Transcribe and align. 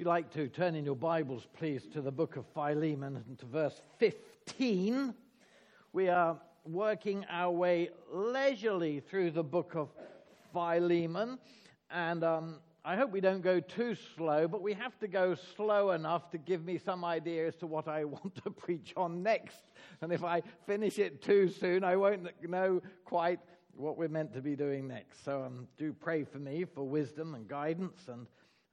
If 0.00 0.06
you 0.06 0.08
like 0.08 0.32
to 0.32 0.48
turn 0.48 0.76
in 0.76 0.86
your 0.86 0.96
Bibles, 0.96 1.46
please, 1.52 1.86
to 1.92 2.00
the 2.00 2.10
book 2.10 2.36
of 2.36 2.46
Philemon 2.54 3.22
and 3.28 3.38
to 3.38 3.44
verse 3.44 3.82
15. 3.98 5.12
We 5.92 6.08
are 6.08 6.40
working 6.64 7.26
our 7.28 7.50
way 7.50 7.90
leisurely 8.10 9.00
through 9.00 9.32
the 9.32 9.42
book 9.42 9.74
of 9.74 9.90
Philemon, 10.54 11.38
and 11.90 12.24
um, 12.24 12.60
I 12.82 12.96
hope 12.96 13.10
we 13.10 13.20
don't 13.20 13.42
go 13.42 13.60
too 13.60 13.94
slow, 14.16 14.48
but 14.48 14.62
we 14.62 14.72
have 14.72 14.98
to 15.00 15.06
go 15.06 15.34
slow 15.34 15.90
enough 15.90 16.30
to 16.30 16.38
give 16.38 16.64
me 16.64 16.78
some 16.78 17.04
idea 17.04 17.48
as 17.48 17.56
to 17.56 17.66
what 17.66 17.86
I 17.86 18.04
want 18.06 18.42
to 18.42 18.50
preach 18.50 18.94
on 18.96 19.22
next. 19.22 19.64
And 20.00 20.14
if 20.14 20.24
I 20.24 20.40
finish 20.66 20.98
it 20.98 21.20
too 21.20 21.46
soon, 21.46 21.84
I 21.84 21.96
won't 21.96 22.26
know 22.48 22.80
quite 23.04 23.40
what 23.76 23.98
we're 23.98 24.08
meant 24.08 24.32
to 24.32 24.40
be 24.40 24.56
doing 24.56 24.88
next. 24.88 25.22
So 25.26 25.42
um, 25.42 25.68
do 25.76 25.92
pray 25.92 26.24
for 26.24 26.38
me 26.38 26.64
for 26.64 26.88
wisdom 26.88 27.34
and 27.34 27.46
guidance 27.46 28.08
and 28.08 28.26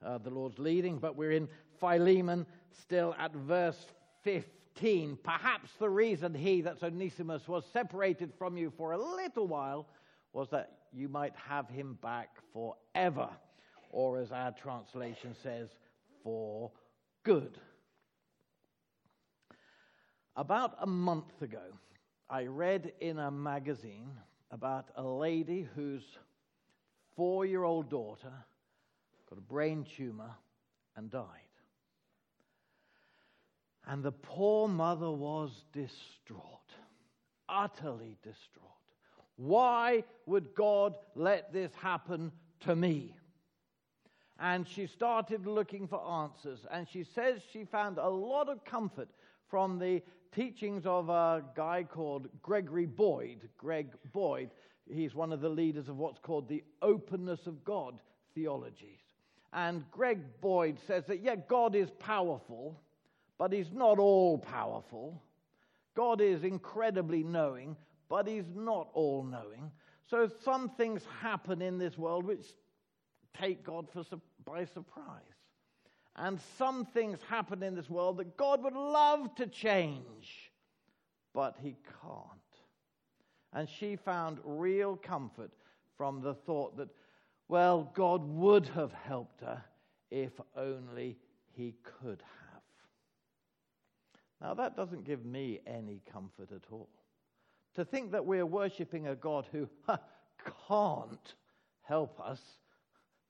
uh, 0.04 0.18
the 0.18 0.30
Lord's 0.30 0.58
leading, 0.58 0.98
but 0.98 1.16
we're 1.16 1.32
in 1.32 1.48
Philemon 1.80 2.46
still 2.72 3.14
at 3.18 3.32
verse 3.34 3.86
15. 4.22 5.18
Perhaps 5.22 5.70
the 5.78 5.88
reason 5.88 6.34
he, 6.34 6.60
that's 6.60 6.82
Onesimus, 6.82 7.48
was 7.48 7.64
separated 7.72 8.32
from 8.38 8.56
you 8.56 8.72
for 8.76 8.92
a 8.92 8.98
little 8.98 9.46
while 9.46 9.88
was 10.32 10.48
that 10.50 10.78
you 10.92 11.08
might 11.08 11.34
have 11.36 11.68
him 11.68 11.98
back 12.02 12.30
forever, 12.52 13.28
or 13.90 14.18
as 14.18 14.32
our 14.32 14.52
translation 14.52 15.34
says, 15.42 15.68
for 16.22 16.70
good. 17.24 17.58
About 20.36 20.76
a 20.80 20.86
month 20.86 21.42
ago, 21.42 21.62
I 22.30 22.44
read 22.44 22.92
in 23.00 23.18
a 23.18 23.30
magazine 23.30 24.12
about 24.50 24.88
a 24.96 25.02
lady 25.02 25.68
whose 25.74 26.04
four 27.16 27.44
year 27.44 27.64
old 27.64 27.90
daughter 27.90 28.32
got 29.28 29.38
a 29.38 29.42
brain 29.42 29.84
tumor, 29.96 30.30
and 30.96 31.10
died. 31.10 31.24
And 33.86 34.02
the 34.02 34.12
poor 34.12 34.68
mother 34.68 35.10
was 35.10 35.50
distraught, 35.72 36.72
utterly 37.48 38.18
distraught. 38.22 38.66
Why 39.36 40.02
would 40.26 40.54
God 40.54 40.94
let 41.14 41.52
this 41.52 41.70
happen 41.80 42.32
to 42.60 42.74
me? 42.74 43.14
And 44.40 44.66
she 44.68 44.86
started 44.86 45.46
looking 45.46 45.88
for 45.88 46.04
answers. 46.04 46.66
And 46.70 46.86
she 46.88 47.04
says 47.04 47.40
she 47.52 47.64
found 47.64 47.98
a 47.98 48.08
lot 48.08 48.48
of 48.48 48.64
comfort 48.64 49.08
from 49.48 49.78
the 49.78 50.02
teachings 50.34 50.84
of 50.84 51.08
a 51.08 51.42
guy 51.56 51.84
called 51.84 52.28
Gregory 52.42 52.86
Boyd. 52.86 53.48
Greg 53.56 53.88
Boyd, 54.12 54.50
he's 54.90 55.14
one 55.14 55.32
of 55.32 55.40
the 55.40 55.48
leaders 55.48 55.88
of 55.88 55.96
what's 55.96 56.18
called 56.18 56.48
the 56.48 56.64
openness 56.82 57.46
of 57.46 57.64
God 57.64 58.00
theologies. 58.34 59.07
And 59.52 59.84
Greg 59.90 60.20
Boyd 60.40 60.78
says 60.86 61.04
that, 61.06 61.22
yeah, 61.22 61.36
God 61.36 61.74
is 61.74 61.90
powerful, 61.98 62.78
but 63.38 63.52
he's 63.52 63.72
not 63.72 63.98
all 63.98 64.38
powerful. 64.38 65.22
God 65.94 66.20
is 66.20 66.44
incredibly 66.44 67.22
knowing, 67.22 67.76
but 68.08 68.28
he's 68.28 68.48
not 68.54 68.88
all 68.92 69.22
knowing. 69.22 69.70
So 70.06 70.30
some 70.44 70.70
things 70.70 71.02
happen 71.20 71.62
in 71.62 71.78
this 71.78 71.96
world 71.96 72.24
which 72.24 72.46
take 73.38 73.64
God 73.64 73.88
for, 73.92 74.04
by 74.44 74.64
surprise. 74.64 75.22
And 76.16 76.40
some 76.58 76.84
things 76.84 77.20
happen 77.28 77.62
in 77.62 77.74
this 77.74 77.88
world 77.88 78.18
that 78.18 78.36
God 78.36 78.62
would 78.64 78.74
love 78.74 79.34
to 79.36 79.46
change, 79.46 80.50
but 81.32 81.56
he 81.62 81.76
can't. 82.02 82.22
And 83.52 83.68
she 83.68 83.96
found 83.96 84.38
real 84.44 84.96
comfort 84.96 85.52
from 85.96 86.20
the 86.20 86.34
thought 86.34 86.76
that 86.76 86.88
well, 87.48 87.90
God 87.94 88.22
would 88.24 88.66
have 88.68 88.92
helped 88.92 89.40
her 89.40 89.62
if 90.10 90.32
only 90.56 91.16
he 91.52 91.74
could 91.82 92.22
have. 92.22 92.62
Now, 94.40 94.54
that 94.54 94.76
doesn't 94.76 95.04
give 95.04 95.24
me 95.24 95.60
any 95.66 96.00
comfort 96.12 96.52
at 96.52 96.62
all. 96.70 96.88
To 97.74 97.84
think 97.84 98.12
that 98.12 98.24
we're 98.24 98.46
worshipping 98.46 99.08
a 99.08 99.14
God 99.14 99.46
who 99.50 99.68
can't 100.68 101.34
help 101.82 102.20
us 102.20 102.40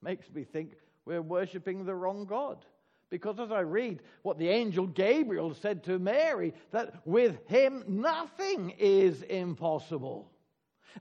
makes 0.01 0.29
me 0.31 0.43
think 0.43 0.73
we're 1.05 1.21
worshipping 1.21 1.85
the 1.85 1.95
wrong 1.95 2.25
God. 2.25 2.65
Because 3.09 3.39
as 3.39 3.51
I 3.51 3.61
read 3.61 4.01
what 4.21 4.37
the 4.37 4.49
angel 4.49 4.85
Gabriel 4.85 5.55
said 5.55 5.83
to 5.85 5.97
Mary, 5.97 6.53
that 6.71 6.95
with 7.05 7.37
him 7.47 7.83
nothing 7.87 8.75
is 8.77 9.23
impossible. 9.23 10.31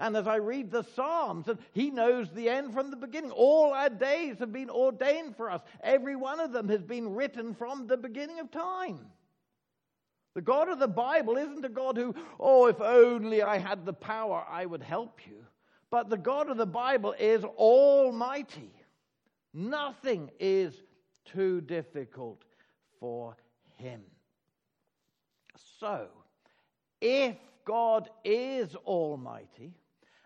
And 0.00 0.16
as 0.16 0.26
I 0.26 0.36
read 0.36 0.70
the 0.70 0.84
Psalms, 0.94 1.48
and 1.48 1.58
he 1.72 1.90
knows 1.90 2.30
the 2.30 2.48
end 2.48 2.72
from 2.72 2.90
the 2.90 2.96
beginning. 2.96 3.30
All 3.30 3.72
our 3.72 3.88
days 3.88 4.38
have 4.38 4.52
been 4.52 4.70
ordained 4.70 5.36
for 5.36 5.50
us. 5.50 5.62
Every 5.82 6.16
one 6.16 6.40
of 6.40 6.52
them 6.52 6.68
has 6.68 6.82
been 6.82 7.14
written 7.14 7.54
from 7.54 7.86
the 7.86 7.96
beginning 7.96 8.38
of 8.38 8.50
time. 8.50 9.00
The 10.34 10.42
God 10.42 10.68
of 10.68 10.78
the 10.78 10.88
Bible 10.88 11.36
isn't 11.36 11.64
a 11.64 11.68
God 11.68 11.96
who, 11.96 12.14
oh, 12.38 12.66
if 12.66 12.80
only 12.80 13.42
I 13.42 13.58
had 13.58 13.84
the 13.84 13.92
power, 13.92 14.44
I 14.48 14.66
would 14.66 14.82
help 14.82 15.20
you. 15.26 15.44
But 15.90 16.10
the 16.10 16.16
God 16.16 16.50
of 16.50 16.56
the 16.56 16.66
Bible 16.66 17.14
is 17.18 17.42
almighty. 17.44 18.70
Nothing 19.52 20.30
is 20.38 20.74
too 21.24 21.60
difficult 21.62 22.44
for 23.00 23.36
him. 23.76 24.02
So, 25.80 26.06
if 27.00 27.36
God 27.68 28.08
is 28.24 28.74
almighty, 28.86 29.74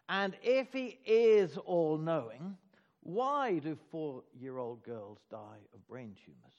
and 0.08 0.36
if 0.44 0.72
he 0.72 1.00
is 1.04 1.56
all 1.56 1.98
knowing, 1.98 2.56
why 3.02 3.58
do 3.58 3.76
four 3.90 4.22
year 4.32 4.58
old 4.58 4.84
girls 4.84 5.18
die 5.28 5.58
of 5.74 5.88
brain 5.88 6.14
tumors? 6.24 6.54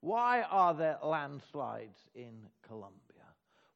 Why 0.00 0.40
are 0.40 0.72
there 0.72 0.96
landslides 1.04 1.98
in 2.14 2.32
Colombia? 2.66 3.26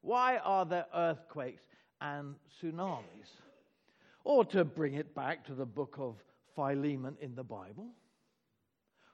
Why 0.01 0.37
are 0.37 0.65
there 0.65 0.87
earthquakes 0.95 1.61
and 2.01 2.33
tsunamis? 2.59 3.29
Or 4.23 4.43
to 4.45 4.65
bring 4.65 4.95
it 4.95 5.13
back 5.13 5.45
to 5.45 5.53
the 5.53 5.65
book 5.65 5.97
of 5.99 6.15
Philemon 6.55 7.17
in 7.21 7.35
the 7.35 7.43
Bible, 7.43 7.89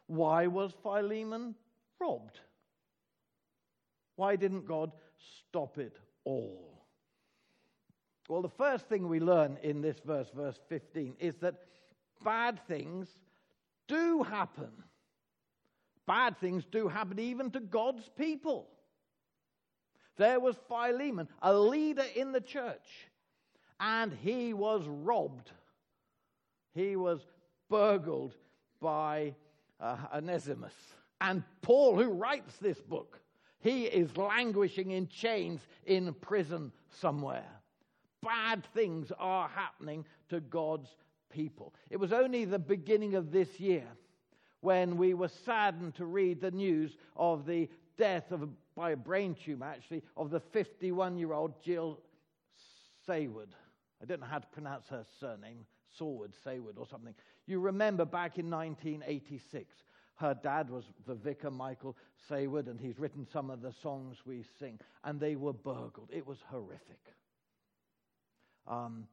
why 0.08 0.48
was 0.48 0.72
Philemon 0.82 1.56
robbed? 2.00 2.40
Why 4.16 4.38
didn't 4.38 4.66
God 4.66 4.94
stop 5.50 5.78
it 5.78 5.98
all? 6.24 6.69
Well, 8.30 8.44
the 8.44 8.50
first 8.50 8.88
thing 8.88 9.10
we 9.10 9.20
learn 9.20 9.58
in 9.64 9.82
this 9.82 9.98
verse, 10.06 10.30
verse 10.34 10.60
15, 10.70 11.16
is 11.20 11.36
that 11.38 11.56
bad 12.24 12.60
things 12.68 13.08
do 13.88 14.22
happen. 14.22 14.70
Bad 16.06 16.38
things 16.38 16.64
do 16.72 16.88
happen 16.88 17.18
even 17.18 17.50
to 17.52 17.60
God's 17.60 18.08
people. 18.16 18.70
There 20.18 20.40
was 20.40 20.56
Philemon, 20.68 21.28
a 21.42 21.58
leader 21.58 22.06
in 22.16 22.32
the 22.32 22.42
church, 22.42 23.08
and 23.80 24.14
he 24.22 24.54
was 24.54 24.84
robbed. 24.88 25.50
He 26.76 26.96
was 26.96 27.26
burgled 27.68 28.36
by 28.80 29.34
uh, 29.80 29.98
Onesimus. 30.14 30.74
And 31.20 31.44
Paul, 31.64 31.98
who 31.98 32.12
writes 32.12 32.58
this 32.58 32.80
book, 32.80 33.20
he 33.60 33.86
is 33.86 34.16
languishing 34.18 34.92
in 34.92 35.08
chains 35.08 35.62
in 35.88 36.14
prison 36.14 36.72
somewhere. 36.90 37.59
Bad 38.22 38.66
things 38.74 39.12
are 39.18 39.48
happening 39.50 40.06
to 40.30 40.40
God's 40.40 40.90
people. 41.30 41.74
It 41.90 41.98
was 41.98 42.12
only 42.12 42.46
the 42.46 42.60
beginning 42.60 43.16
of 43.16 43.32
this 43.32 43.60
year 43.60 43.86
when 44.62 44.98
we 44.98 45.14
were 45.14 45.30
saddened 45.46 45.96
to 45.96 46.06
read 46.06 46.42
the 46.42 46.52
news 46.52 46.98
of 47.16 47.46
the 47.46 47.70
death 47.98 48.32
of, 48.32 48.50
by 48.76 48.92
a 48.92 48.98
brain 48.98 49.36
tumor, 49.46 49.68
actually, 49.68 50.04
of 50.18 50.30
the 50.30 50.40
51 50.40 51.18
year 51.18 51.34
old 51.34 51.54
Jill 51.64 52.00
Saywood. 53.08 53.54
I 54.02 54.06
don't 54.06 54.20
know 54.20 54.28
how 54.28 54.40
to 54.40 54.48
pronounce 54.48 54.88
her 54.90 55.06
surname, 55.20 55.66
Sawwood, 56.00 56.34
Saywood, 56.46 56.78
or 56.78 56.88
something. 56.88 57.14
You 57.48 57.60
remember 57.60 58.06
back 58.06 58.38
in 58.38 58.50
1986 58.50 59.74
her 60.20 60.34
dad 60.34 60.70
was 60.70 60.84
the 61.08 61.16
vicar, 61.16 61.50
Michael 61.50 61.96
Saywood, 62.30 62.68
and 62.68 62.80
he's 62.80 63.00
written 63.00 63.26
some 63.32 63.50
of 63.50 63.62
the 63.62 63.72
songs 63.82 64.18
we 64.26 64.44
sing, 64.60 64.78
and 65.06 65.20
they 65.20 65.36
were 65.36 65.54
burgled. 65.54 66.10
It 66.12 66.28
was 66.28 66.40
horrific. 66.50 67.00
Um, 68.70 69.08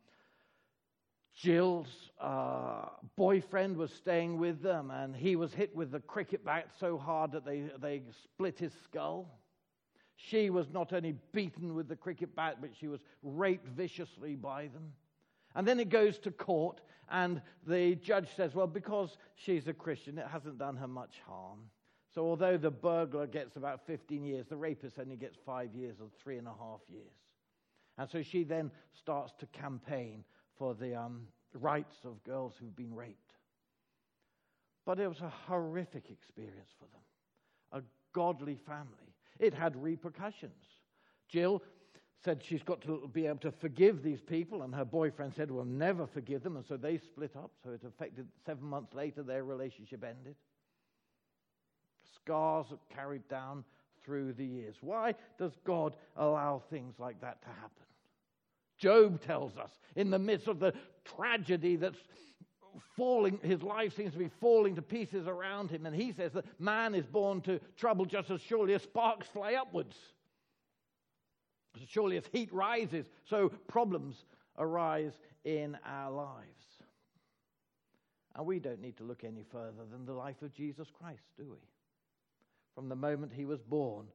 Jill's 1.35 2.11
uh, 2.19 2.87
boyfriend 3.17 3.77
was 3.77 3.93
staying 3.93 4.39
with 4.39 4.63
them, 4.63 4.91
and 4.91 5.15
he 5.15 5.37
was 5.37 5.53
hit 5.53 5.75
with 5.77 5.91
the 5.91 6.01
cricket 6.01 6.45
bat 6.45 6.69
so 6.81 6.97
hard 6.97 7.33
that 7.33 7.45
they, 7.45 7.65
they 7.81 8.03
split 8.23 8.59
his 8.59 8.73
skull. 8.85 9.29
She 10.17 10.49
was 10.49 10.71
not 10.71 10.95
only 10.95 11.15
beaten 11.33 11.75
with 11.75 11.89
the 11.89 11.97
cricket 11.97 12.35
bat, 12.35 12.57
but 12.61 12.71
she 12.79 12.89
was 12.89 13.01
raped 13.23 13.69
viciously 13.69 14.35
by 14.35 14.69
them. 14.69 14.93
And 15.55 15.69
then 15.69 15.79
it 15.79 15.91
goes 15.91 16.19
to 16.21 16.31
court, 16.31 16.81
and 17.11 17.43
the 17.67 17.97
judge 17.97 18.29
says, 18.35 18.55
well, 18.55 18.67
because 18.67 19.19
she's 19.35 19.69
a 19.69 19.75
Christian, 19.75 20.19
it 20.19 20.27
hasn't 20.27 20.59
done 20.59 20.77
her 20.77 20.89
much 20.89 21.21
harm. 21.27 21.59
So 22.15 22.27
although 22.27 22.57
the 22.57 22.71
burglar 22.71 23.27
gets 23.27 23.57
about 23.57 23.87
15 23.87 24.25
years, 24.25 24.47
the 24.49 24.57
rapist 24.57 24.99
only 24.99 25.17
gets 25.17 25.37
five 25.45 25.75
years 25.75 25.97
or 26.01 26.09
three 26.23 26.39
and 26.39 26.47
a 26.47 26.55
half 26.59 26.81
years. 26.89 27.26
And 27.99 28.09
so 28.11 28.23
she 28.23 28.45
then 28.45 28.71
starts 28.95 29.33
to 29.39 29.47
campaign 29.47 30.25
for 30.59 30.75
the 30.75 30.95
um, 30.95 31.29
rights 31.55 31.97
of 32.05 32.23
girls 32.25 32.55
who've 32.59 32.77
been 32.77 32.95
raped. 32.95 33.33
But 34.85 35.01
it 35.01 35.09
was 35.09 35.21
a 35.21 35.33
horrific 35.47 36.11
experience 36.11 36.71
for 36.79 36.87
them, 36.87 37.83
a 37.83 37.83
godly 38.13 38.57
family. 38.67 39.15
It 39.39 39.53
had 39.53 39.81
repercussions. 39.83 40.65
Jill 41.29 41.63
said 42.25 42.43
she's 42.43 42.63
got 42.63 42.81
to 42.83 43.11
be 43.13 43.27
able 43.27 43.39
to 43.39 43.51
forgive 43.51 44.03
these 44.03 44.21
people, 44.21 44.63
and 44.63 44.75
her 44.75 44.85
boyfriend 44.85 45.35
said, 45.35 45.51
We'll 45.51 45.65
never 45.65 46.07
forgive 46.07 46.43
them. 46.43 46.57
And 46.57 46.65
so 46.65 46.77
they 46.77 46.99
split 46.99 47.35
up. 47.37 47.51
So 47.65 47.71
it 47.71 47.83
affected 47.87 48.27
seven 48.45 48.65
months 48.65 48.95
later, 48.95 49.23
their 49.23 49.45
relationship 49.45 50.05
ended. 50.05 50.37
Scars 52.15 52.67
carried 52.95 53.27
down 53.29 53.65
through 54.07 54.33
the 54.33 54.47
years. 54.47 54.77
Why 54.81 55.15
does 55.39 55.53
God 55.65 55.97
allow 56.17 56.63
things 56.71 56.95
like 56.99 57.21
that 57.21 57.43
to 57.43 57.49
happen? 57.49 57.71
Job 58.79 59.21
tells 59.21 59.57
us 59.59 59.71
in 59.97 60.11
the 60.11 60.19
midst 60.19 60.49
of 60.49 60.61
the 60.61 60.73
tragedy 61.05 61.77
that's 61.77 61.99
falling, 62.97 63.39
his 63.43 63.63
life 63.63 63.95
seems 63.95 64.13
to 64.13 64.19
be 64.19 64.31
falling 64.41 64.75
to 64.77 64.83
pieces 64.83 65.27
around 65.27 65.71
him, 65.71 65.87
and 65.87 65.95
he 65.95 66.13
says 66.13 66.33
that 66.33 66.45
man 66.61 66.95
is 66.95 67.07
born 67.07 67.41
to 67.43 67.61
trouble 67.77 68.05
just 68.05 68.31
as 68.31 68.41
surely 68.41 68.75
as 68.75 68.83
sparks 68.83 69.27
fly 69.29 69.55
upwards. 69.55 69.97
As 71.77 71.89
Surely 71.89 72.17
as 72.17 72.25
heat 72.33 72.53
rises, 72.53 73.07
so 73.25 73.51
problems 73.69 74.25
arise 74.59 75.13
in 75.45 75.77
our 75.85 76.11
lives. 76.11 76.47
And 78.35 78.47
we 78.47 78.59
don't 78.59 78.81
need 78.81 78.97
to 78.99 79.05
look 79.05 79.25
any 79.25 79.45
further 79.51 79.85
than 79.91 80.05
the 80.05 80.13
life 80.13 80.43
of 80.43 80.55
Jesus 80.55 80.89
Christ, 80.99 81.23
do 81.39 81.45
we? 81.51 81.59
From 82.77 82.91
the 82.91 82.95
moment 82.95 83.33
he 83.33 83.47
was 83.47 83.63
born, 83.63 84.07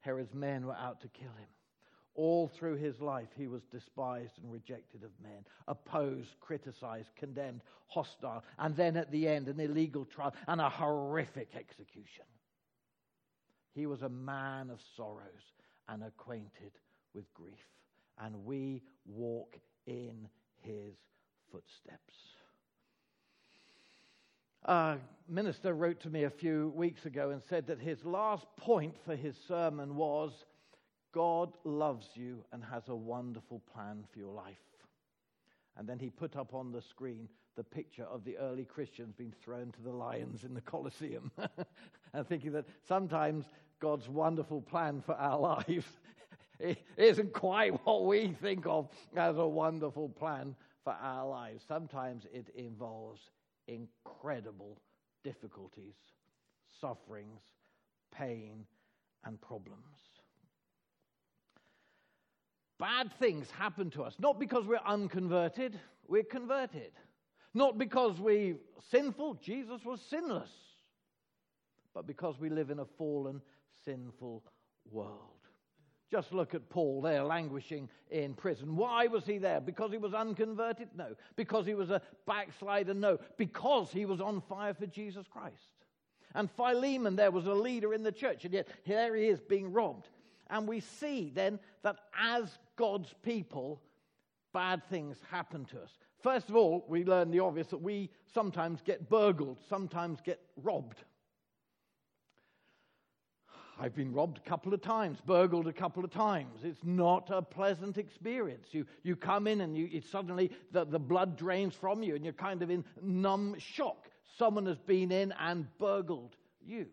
Herod's 0.00 0.32
men 0.32 0.66
were 0.66 0.74
out 0.74 1.02
to 1.02 1.08
kill 1.08 1.28
him. 1.28 1.48
All 2.14 2.48
through 2.48 2.76
his 2.76 3.00
life, 3.00 3.28
he 3.36 3.46
was 3.46 3.62
despised 3.70 4.38
and 4.42 4.50
rejected 4.50 5.04
of 5.04 5.10
men, 5.22 5.44
opposed, 5.68 6.30
criticized, 6.40 7.10
condemned, 7.16 7.60
hostile, 7.86 8.42
and 8.58 8.74
then 8.74 8.96
at 8.96 9.12
the 9.12 9.28
end, 9.28 9.46
an 9.46 9.60
illegal 9.60 10.06
trial 10.06 10.34
and 10.48 10.58
a 10.58 10.70
horrific 10.70 11.54
execution. 11.54 12.24
He 13.74 13.86
was 13.86 14.00
a 14.00 14.08
man 14.08 14.70
of 14.70 14.80
sorrows 14.96 15.52
and 15.86 16.02
acquainted 16.02 16.72
with 17.14 17.32
grief, 17.34 17.68
and 18.18 18.44
we 18.46 18.82
walk 19.04 19.58
in 19.86 20.28
his 20.62 20.94
footsteps. 21.52 22.14
A 24.64 24.96
minister 25.28 25.74
wrote 25.74 26.00
to 26.00 26.10
me 26.10 26.24
a 26.24 26.30
few 26.30 26.72
weeks 26.74 27.06
ago 27.06 27.30
and 27.30 27.42
said 27.42 27.66
that 27.66 27.80
his 27.80 28.04
last 28.04 28.46
point 28.56 28.94
for 29.04 29.14
his 29.14 29.36
sermon 29.46 29.96
was 29.96 30.44
God 31.12 31.52
loves 31.64 32.08
you 32.14 32.44
and 32.52 32.62
has 32.64 32.88
a 32.88 32.94
wonderful 32.94 33.62
plan 33.72 34.04
for 34.12 34.18
your 34.18 34.32
life. 34.32 34.56
And 35.76 35.88
then 35.88 35.98
he 35.98 36.10
put 36.10 36.36
up 36.36 36.54
on 36.54 36.72
the 36.72 36.82
screen 36.82 37.28
the 37.56 37.64
picture 37.64 38.04
of 38.04 38.24
the 38.24 38.36
early 38.36 38.64
Christians 38.64 39.14
being 39.16 39.32
thrown 39.42 39.72
to 39.72 39.82
the 39.82 39.90
lions 39.90 40.44
in 40.44 40.54
the 40.54 40.60
Colosseum. 40.60 41.30
and 42.12 42.26
thinking 42.26 42.52
that 42.52 42.66
sometimes 42.86 43.46
God's 43.80 44.08
wonderful 44.08 44.60
plan 44.60 45.00
for 45.00 45.14
our 45.16 45.38
lives 45.68 45.86
isn't 46.96 47.32
quite 47.32 47.84
what 47.84 48.06
we 48.06 48.28
think 48.40 48.66
of 48.66 48.88
as 49.16 49.38
a 49.38 49.46
wonderful 49.46 50.08
plan 50.08 50.54
for 50.84 50.92
our 51.00 51.28
lives. 51.28 51.64
Sometimes 51.66 52.26
it 52.32 52.48
involves 52.54 53.20
incredible 53.68 54.80
difficulties, 55.22 55.94
sufferings, 56.80 57.40
pain, 58.12 58.66
and 59.24 59.40
problems. 59.40 59.84
Bad 62.78 63.12
things 63.18 63.50
happen 63.50 63.90
to 63.90 64.02
us, 64.02 64.14
not 64.18 64.40
because 64.40 64.66
we're 64.66 64.80
unconverted, 64.86 65.78
we're 66.06 66.22
converted. 66.24 66.92
Not 67.54 67.78
because 67.78 68.20
we're 68.20 68.56
sinful, 68.90 69.34
Jesus 69.34 69.84
was 69.84 70.00
sinless, 70.00 70.50
but 71.94 72.06
because 72.06 72.38
we 72.38 72.50
live 72.50 72.70
in 72.70 72.78
a 72.78 72.84
fallen, 72.84 73.40
sinful 73.84 74.44
world. 74.90 75.37
Just 76.10 76.32
look 76.32 76.54
at 76.54 76.70
Paul 76.70 77.02
there 77.02 77.22
languishing 77.22 77.88
in 78.10 78.32
prison. 78.34 78.76
Why 78.76 79.08
was 79.08 79.26
he 79.26 79.38
there? 79.38 79.60
Because 79.60 79.90
he 79.92 79.98
was 79.98 80.14
unconverted? 80.14 80.88
No. 80.96 81.14
Because 81.36 81.66
he 81.66 81.74
was 81.74 81.90
a 81.90 82.00
backslider? 82.26 82.94
No. 82.94 83.18
Because 83.36 83.90
he 83.92 84.06
was 84.06 84.20
on 84.20 84.40
fire 84.40 84.72
for 84.72 84.86
Jesus 84.86 85.26
Christ. 85.28 85.54
And 86.34 86.50
Philemon 86.50 87.16
there 87.16 87.30
was 87.30 87.46
a 87.46 87.52
leader 87.52 87.92
in 87.92 88.02
the 88.02 88.12
church, 88.12 88.44
and 88.44 88.54
yet 88.54 88.68
here 88.84 89.14
he 89.14 89.26
is 89.26 89.40
being 89.40 89.72
robbed. 89.72 90.08
And 90.50 90.66
we 90.66 90.80
see 90.80 91.30
then 91.34 91.58
that 91.82 91.96
as 92.18 92.58
God's 92.76 93.14
people, 93.22 93.82
bad 94.52 94.82
things 94.88 95.18
happen 95.30 95.66
to 95.66 95.80
us. 95.80 95.90
First 96.22 96.48
of 96.48 96.56
all, 96.56 96.84
we 96.88 97.04
learn 97.04 97.30
the 97.30 97.40
obvious 97.40 97.68
that 97.68 97.82
we 97.82 98.10
sometimes 98.32 98.80
get 98.80 99.08
burgled, 99.08 99.58
sometimes 99.68 100.20
get 100.20 100.40
robbed. 100.62 101.04
I've 103.80 103.94
been 103.94 104.12
robbed 104.12 104.38
a 104.38 104.48
couple 104.48 104.74
of 104.74 104.82
times, 104.82 105.18
burgled 105.24 105.68
a 105.68 105.72
couple 105.72 106.04
of 106.04 106.10
times. 106.10 106.64
It's 106.64 106.82
not 106.82 107.30
a 107.30 107.40
pleasant 107.40 107.96
experience. 107.96 108.66
You, 108.72 108.86
you 109.04 109.14
come 109.14 109.46
in 109.46 109.60
and 109.60 109.76
you, 109.76 110.02
suddenly 110.10 110.50
the, 110.72 110.84
the 110.84 110.98
blood 110.98 111.36
drains 111.36 111.74
from 111.74 112.02
you 112.02 112.16
and 112.16 112.24
you're 112.24 112.32
kind 112.32 112.62
of 112.62 112.70
in 112.70 112.84
numb 113.00 113.54
shock. 113.58 114.08
Someone 114.36 114.66
has 114.66 114.78
been 114.78 115.12
in 115.12 115.32
and 115.38 115.66
burgled 115.78 116.34
you. 116.60 116.86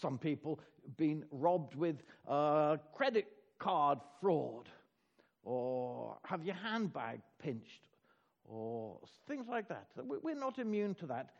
Some 0.00 0.18
people 0.18 0.60
been 0.96 1.24
robbed 1.30 1.74
with 1.74 1.96
uh, 2.28 2.76
credit 2.94 3.26
card 3.58 3.98
fraud 4.20 4.68
or 5.42 6.16
have 6.24 6.44
your 6.44 6.54
handbag 6.54 7.20
pinched 7.42 7.88
or 8.44 8.98
things 9.26 9.46
like 9.48 9.68
that. 9.68 9.88
We're 9.96 10.34
not 10.34 10.58
immune 10.58 10.94
to 10.96 11.06
that. 11.06 11.30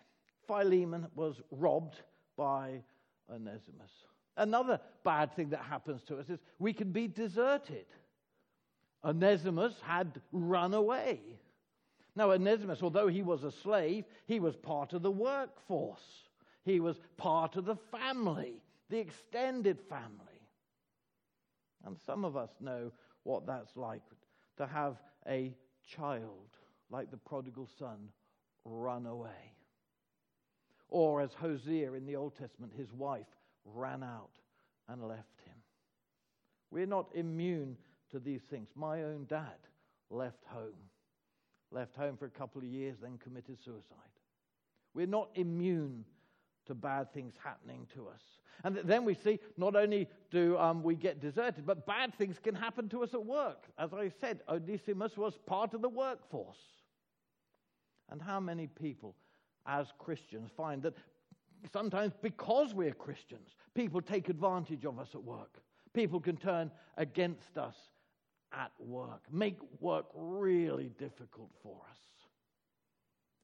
Philemon 0.47 1.07
was 1.15 1.41
robbed 1.51 2.01
by 2.37 2.83
Onesimus. 3.33 3.91
Another 4.37 4.81
bad 5.05 5.35
thing 5.35 5.51
that 5.51 5.63
happens 5.63 6.03
to 6.05 6.19
us 6.19 6.29
is 6.29 6.39
we 6.59 6.73
can 6.73 6.93
be 6.93 7.09
deserted. 7.09 7.87
Onesimus 9.05 9.75
had 9.83 10.21
run 10.33 10.75
away. 10.75 11.21
Now, 12.15 12.33
Onesimus, 12.33 12.83
although 12.83 13.09
he 13.09 13.23
was 13.23 13.45
a 13.45 13.53
slave, 13.53 14.05
he 14.27 14.41
was 14.41 14.57
part 14.57 14.93
of 14.93 15.03
the 15.03 15.11
workforce. 15.11 16.29
He 16.65 16.81
was 16.81 17.01
part 17.17 17.57
of 17.57 17.65
the 17.65 17.77
family, 17.93 18.63
the 18.91 18.99
extended 18.99 19.81
family. 19.89 20.43
And 21.85 21.97
some 22.05 22.25
of 22.25 22.37
us 22.37 22.51
know 22.61 22.93
what 23.23 23.47
that's 23.47 23.77
like 23.77 24.03
to 24.57 24.67
have 24.67 24.97
a 25.29 25.55
child, 25.87 26.49
like 26.91 27.11
the 27.11 27.17
prodigal 27.17 27.69
son, 27.79 28.09
run 28.65 29.07
away. 29.07 29.55
Or 30.89 31.21
as 31.21 31.35
Hosea 31.35 31.93
in 31.93 32.07
the 32.07 32.17
Old 32.17 32.37
Testament, 32.37 32.73
his 32.77 32.93
wife 32.93 33.27
ran 33.65 34.03
out 34.03 34.31
and 34.89 35.07
left 35.07 35.41
him. 35.45 35.57
We're 36.71 36.87
not 36.87 37.09
immune 37.15 37.77
to 38.11 38.19
these 38.19 38.43
things. 38.51 38.69
My 38.75 39.03
own 39.03 39.27
dad 39.29 39.59
left 40.11 40.45
home, 40.47 40.89
left 41.71 41.95
home 41.95 42.17
for 42.17 42.27
a 42.27 42.31
couple 42.31 42.63
of 42.63 42.69
years, 42.69 42.97
then 43.03 43.19
committed 43.19 43.59
suicide. 43.63 43.97
We're 44.95 45.07
not 45.07 45.29
immune 45.35 46.05
to 46.67 46.75
bad 46.75 47.13
things 47.13 47.35
happening 47.43 47.87
to 47.95 48.09
us. 48.09 48.23
And 48.65 48.77
then 48.85 49.05
we 49.05 49.15
see 49.15 49.39
not 49.57 49.77
only 49.77 50.09
do 50.31 50.59
um, 50.59 50.83
we 50.83 50.97
get 50.97 51.21
deserted, 51.21 51.65
but 51.65 51.87
bad 51.87 52.15
things 52.15 52.39
can 52.43 52.55
happen 52.55 52.89
to 52.89 53.05
us 53.05 53.15
at 53.15 53.25
work. 53.25 53.67
As 53.79 53.93
I 53.95 54.11
said, 54.21 54.41
Onesimus 54.49 55.17
was 55.17 55.39
part 55.47 55.75
of 55.75 55.83
the 55.83 55.89
workforce. 55.89 56.59
And 58.11 58.21
how 58.21 58.41
many 58.41 58.67
people 58.67 59.15
as 59.69 59.93
Christians 59.99 60.51
find 60.57 60.83
that 60.83 60.95
sometimes 61.73 62.15
because 62.21 62.75
we're 62.75 62.93
Christians, 62.93 63.51
people 63.75 64.01
take 64.01 64.29
advantage 64.29 64.85
of 64.85 64.99
us 64.99 65.11
at 65.15 65.23
work. 65.23 65.61
People 65.93 66.21
can 66.21 66.37
turn 66.37 66.71
against 66.97 67.59
us 67.59 67.77
at 68.53 68.73
work, 68.79 69.23
make 69.31 69.59
work 69.81 70.07
really 70.15 70.91
difficult 70.99 71.51
for 71.63 71.77
us. 71.91 71.99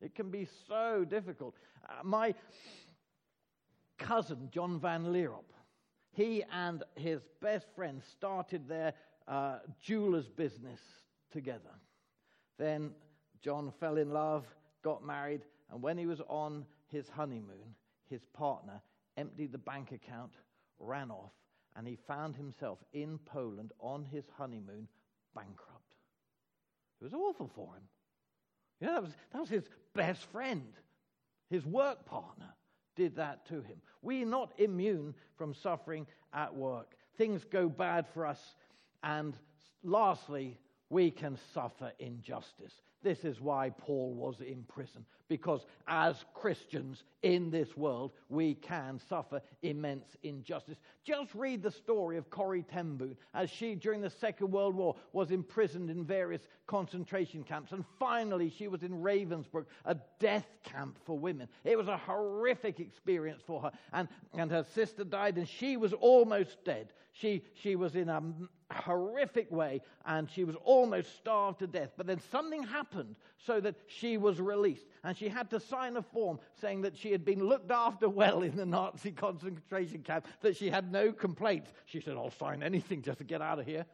It 0.00 0.14
can 0.14 0.30
be 0.30 0.48
so 0.66 1.04
difficult. 1.04 1.54
Uh, 1.86 2.02
my 2.02 2.34
cousin, 3.98 4.48
John 4.50 4.80
Van 4.80 5.04
Leerop, 5.04 5.44
he 6.12 6.42
and 6.52 6.82
his 6.94 7.20
best 7.42 7.66
friend 7.74 8.02
started 8.02 8.66
their 8.68 8.94
uh, 9.28 9.58
jeweler's 9.82 10.28
business 10.28 10.80
together. 11.30 11.74
Then 12.58 12.92
John 13.42 13.72
fell 13.80 13.96
in 13.98 14.10
love, 14.10 14.44
got 14.82 15.04
married, 15.04 15.42
and 15.70 15.82
when 15.82 15.98
he 15.98 16.06
was 16.06 16.20
on 16.28 16.66
his 16.88 17.08
honeymoon, 17.08 17.74
his 18.08 18.24
partner 18.32 18.80
emptied 19.16 19.52
the 19.52 19.58
bank 19.58 19.92
account, 19.92 20.32
ran 20.78 21.10
off, 21.10 21.32
and 21.76 21.86
he 21.86 21.96
found 22.06 22.36
himself 22.36 22.78
in 22.92 23.18
Poland 23.18 23.72
on 23.80 24.04
his 24.04 24.24
honeymoon 24.36 24.88
bankrupt. 25.34 25.94
It 27.00 27.04
was 27.04 27.14
awful 27.14 27.50
for 27.54 27.74
him. 27.74 27.82
Yeah, 28.80 28.92
that 28.92 29.02
was, 29.02 29.12
that 29.32 29.40
was 29.40 29.48
his 29.48 29.68
best 29.94 30.24
friend, 30.26 30.72
his 31.50 31.64
work 31.64 32.04
partner 32.06 32.54
did 32.96 33.16
that 33.16 33.46
to 33.46 33.54
him. 33.54 33.80
We're 34.02 34.26
not 34.26 34.52
immune 34.58 35.14
from 35.36 35.54
suffering 35.54 36.06
at 36.32 36.54
work. 36.54 36.94
Things 37.16 37.44
go 37.44 37.68
bad 37.68 38.06
for 38.12 38.26
us, 38.26 38.40
and 39.02 39.36
lastly, 39.82 40.58
we 40.90 41.10
can 41.10 41.38
suffer 41.52 41.92
injustice. 41.98 42.72
This 43.02 43.24
is 43.24 43.38
why 43.38 43.68
Paul 43.68 44.14
was 44.14 44.40
in 44.40 44.62
prison, 44.62 45.04
because 45.28 45.66
as 45.86 46.24
Christians 46.32 47.04
in 47.22 47.50
this 47.50 47.76
world, 47.76 48.12
we 48.30 48.54
can 48.54 48.98
suffer 49.10 49.42
immense 49.62 50.16
injustice. 50.22 50.78
Just 51.04 51.34
read 51.34 51.62
the 51.62 51.70
story 51.70 52.16
of 52.16 52.30
Corrie 52.30 52.62
ten 52.62 52.96
Boom 52.96 53.14
as 53.34 53.50
she, 53.50 53.74
during 53.74 54.00
the 54.00 54.08
Second 54.08 54.50
World 54.50 54.74
War, 54.74 54.96
was 55.12 55.30
imprisoned 55.30 55.90
in 55.90 56.02
various 56.02 56.40
concentration 56.66 57.44
camps, 57.44 57.72
and 57.72 57.84
finally 57.98 58.48
she 58.48 58.68
was 58.68 58.82
in 58.82 59.02
Ravensbrück, 59.02 59.66
a 59.84 59.96
death 60.18 60.46
camp 60.62 60.96
for 61.04 61.18
women. 61.18 61.46
It 61.62 61.76
was 61.76 61.88
a 61.88 61.98
horrific 61.98 62.80
experience 62.80 63.42
for 63.46 63.60
her, 63.60 63.72
and, 63.92 64.08
and 64.32 64.50
her 64.50 64.64
sister 64.74 65.04
died, 65.04 65.36
and 65.36 65.46
she 65.46 65.76
was 65.76 65.92
almost 65.92 66.56
dead. 66.64 66.94
She, 67.12 67.44
she 67.62 67.76
was 67.76 67.94
in 67.94 68.08
a 68.08 68.22
horrific 68.74 69.50
way, 69.50 69.80
and 70.06 70.28
she 70.30 70.44
was 70.44 70.56
almost 70.64 71.16
starved 71.16 71.60
to 71.60 71.66
death. 71.66 71.92
But 71.96 72.06
then 72.06 72.20
something 72.30 72.62
happened 72.62 73.16
so 73.38 73.60
that 73.60 73.76
she 73.86 74.16
was 74.16 74.40
released, 74.40 74.86
and 75.02 75.16
she 75.16 75.28
had 75.28 75.50
to 75.50 75.60
sign 75.60 75.96
a 75.96 76.02
form 76.02 76.38
saying 76.60 76.82
that 76.82 76.96
she 76.96 77.12
had 77.12 77.24
been 77.24 77.44
looked 77.44 77.70
after 77.70 78.08
well 78.08 78.42
in 78.42 78.56
the 78.56 78.66
Nazi 78.66 79.12
concentration 79.12 80.02
camp, 80.02 80.26
that 80.40 80.56
she 80.56 80.70
had 80.70 80.90
no 80.90 81.12
complaints. 81.12 81.72
She 81.86 82.00
said, 82.00 82.16
I'll 82.16 82.30
sign 82.30 82.62
anything 82.62 83.02
just 83.02 83.18
to 83.18 83.24
get 83.24 83.40
out 83.40 83.58
of 83.58 83.66
here. 83.66 83.86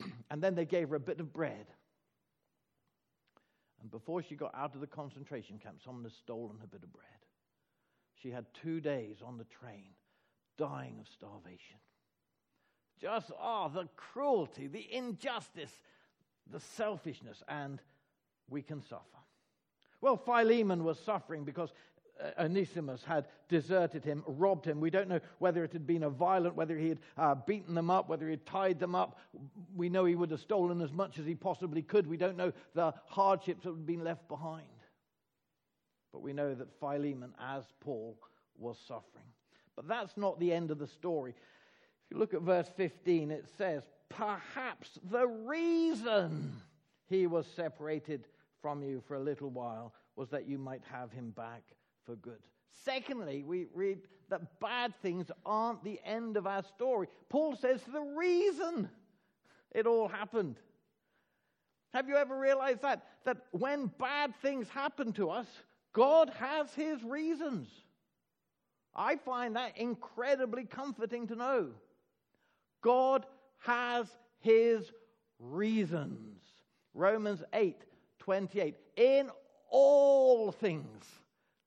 and 0.30 0.42
then 0.42 0.54
they 0.54 0.64
gave 0.64 0.90
her 0.90 0.96
a 0.96 1.00
bit 1.00 1.20
of 1.20 1.32
bread. 1.32 1.66
And 3.80 3.90
before 3.90 4.22
she 4.22 4.34
got 4.34 4.54
out 4.54 4.74
of 4.74 4.80
the 4.80 4.86
concentration 4.86 5.58
camp, 5.58 5.80
someone 5.84 6.04
had 6.04 6.12
stolen 6.12 6.56
her 6.60 6.66
bit 6.66 6.82
of 6.82 6.92
bread. 6.92 7.04
She 8.22 8.30
had 8.30 8.46
two 8.62 8.80
days 8.80 9.18
on 9.22 9.36
the 9.36 9.44
train 9.44 9.92
dying 10.56 10.96
of 11.00 11.06
starvation. 11.08 11.76
Just, 13.00 13.30
oh, 13.40 13.70
the 13.72 13.88
cruelty, 13.96 14.66
the 14.66 14.86
injustice, 14.92 15.72
the 16.50 16.60
selfishness, 16.60 17.42
and 17.48 17.80
we 18.48 18.62
can 18.62 18.82
suffer. 18.82 19.02
Well, 20.00 20.16
Philemon 20.16 20.84
was 20.84 20.98
suffering 20.98 21.44
because 21.44 21.72
uh, 22.22 22.42
Onesimus 22.42 23.02
had 23.04 23.26
deserted 23.48 24.04
him, 24.04 24.22
robbed 24.26 24.66
him. 24.66 24.80
We 24.80 24.90
don't 24.90 25.08
know 25.08 25.20
whether 25.38 25.64
it 25.64 25.72
had 25.72 25.86
been 25.86 26.04
a 26.04 26.10
violent, 26.10 26.54
whether 26.54 26.76
he 26.76 26.90
had 26.90 26.98
uh, 27.16 27.34
beaten 27.34 27.74
them 27.74 27.90
up, 27.90 28.08
whether 28.08 28.26
he 28.26 28.32
had 28.32 28.46
tied 28.46 28.78
them 28.78 28.94
up. 28.94 29.18
We 29.74 29.88
know 29.88 30.04
he 30.04 30.14
would 30.14 30.30
have 30.30 30.40
stolen 30.40 30.80
as 30.80 30.92
much 30.92 31.18
as 31.18 31.26
he 31.26 31.34
possibly 31.34 31.82
could. 31.82 32.06
We 32.06 32.16
don't 32.16 32.36
know 32.36 32.52
the 32.74 32.94
hardships 33.06 33.64
that 33.64 33.70
had 33.70 33.86
been 33.86 34.04
left 34.04 34.28
behind. 34.28 34.66
But 36.12 36.22
we 36.22 36.32
know 36.32 36.54
that 36.54 36.78
Philemon, 36.78 37.32
as 37.40 37.64
Paul, 37.80 38.16
was 38.56 38.78
suffering. 38.86 39.24
But 39.74 39.88
that's 39.88 40.16
not 40.16 40.38
the 40.38 40.52
end 40.52 40.70
of 40.70 40.78
the 40.78 40.86
story. 40.86 41.34
If 42.04 42.14
you 42.14 42.18
look 42.18 42.34
at 42.34 42.42
verse 42.42 42.70
15, 42.76 43.30
it 43.30 43.48
says, 43.56 43.82
Perhaps 44.08 44.98
the 45.10 45.26
reason 45.26 46.52
he 47.06 47.26
was 47.26 47.46
separated 47.46 48.26
from 48.60 48.82
you 48.82 49.02
for 49.06 49.16
a 49.16 49.20
little 49.20 49.50
while 49.50 49.92
was 50.16 50.28
that 50.30 50.48
you 50.48 50.58
might 50.58 50.82
have 50.90 51.10
him 51.10 51.30
back 51.30 51.62
for 52.04 52.16
good. 52.16 52.38
Secondly, 52.84 53.42
we 53.42 53.66
read 53.74 53.98
that 54.30 54.60
bad 54.60 54.94
things 55.02 55.30
aren't 55.44 55.82
the 55.84 56.00
end 56.04 56.36
of 56.36 56.46
our 56.46 56.62
story. 56.62 57.08
Paul 57.28 57.56
says 57.56 57.80
the 57.92 58.00
reason 58.00 58.88
it 59.72 59.86
all 59.86 60.08
happened. 60.08 60.56
Have 61.92 62.08
you 62.08 62.16
ever 62.16 62.38
realized 62.38 62.82
that? 62.82 63.06
That 63.24 63.38
when 63.52 63.86
bad 63.98 64.34
things 64.42 64.68
happen 64.68 65.12
to 65.14 65.30
us, 65.30 65.46
God 65.92 66.30
has 66.38 66.72
his 66.74 67.02
reasons. 67.04 67.68
I 68.94 69.16
find 69.16 69.56
that 69.56 69.76
incredibly 69.76 70.64
comforting 70.64 71.26
to 71.28 71.36
know. 71.36 71.70
God 72.84 73.24
has 73.60 74.06
his 74.40 74.92
reasons. 75.40 76.38
Romans 76.92 77.42
8 77.54 77.76
28. 78.18 78.76
In 78.96 79.30
all 79.70 80.52
things, 80.52 81.04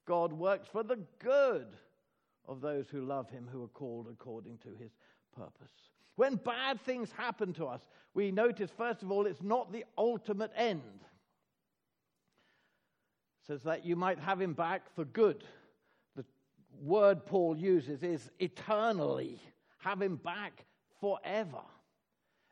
God 0.05 0.31
works 0.31 0.67
for 0.71 0.83
the 0.83 0.99
good 1.19 1.67
of 2.47 2.61
those 2.61 2.87
who 2.87 3.01
love 3.01 3.29
him, 3.29 3.49
who 3.51 3.63
are 3.63 3.69
called 3.69 4.07
according 4.11 4.59
to 4.59 4.69
his 4.79 4.91
purpose. 5.35 5.73
When 6.15 6.35
bad 6.35 6.79
things 6.81 7.11
happen 7.11 7.51
to 7.53 7.65
us, 7.65 7.81
we 8.13 8.31
notice, 8.31 8.71
first 8.75 9.03
of 9.03 9.11
all, 9.11 9.25
it's 9.25 9.41
not 9.43 9.71
the 9.71 9.85
ultimate 9.97 10.51
end. 10.55 10.81
It 13.41 13.47
says 13.47 13.63
that 13.63 13.85
you 13.85 13.95
might 13.95 14.19
have 14.19 14.39
him 14.41 14.53
back 14.53 14.83
for 14.95 15.03
good. 15.05 15.43
The 16.15 16.25
word 16.81 17.25
Paul 17.25 17.57
uses 17.57 18.03
is 18.03 18.29
eternally. 18.39 19.39
Have 19.79 20.01
him 20.01 20.15
back 20.15 20.66
forever. 20.99 21.61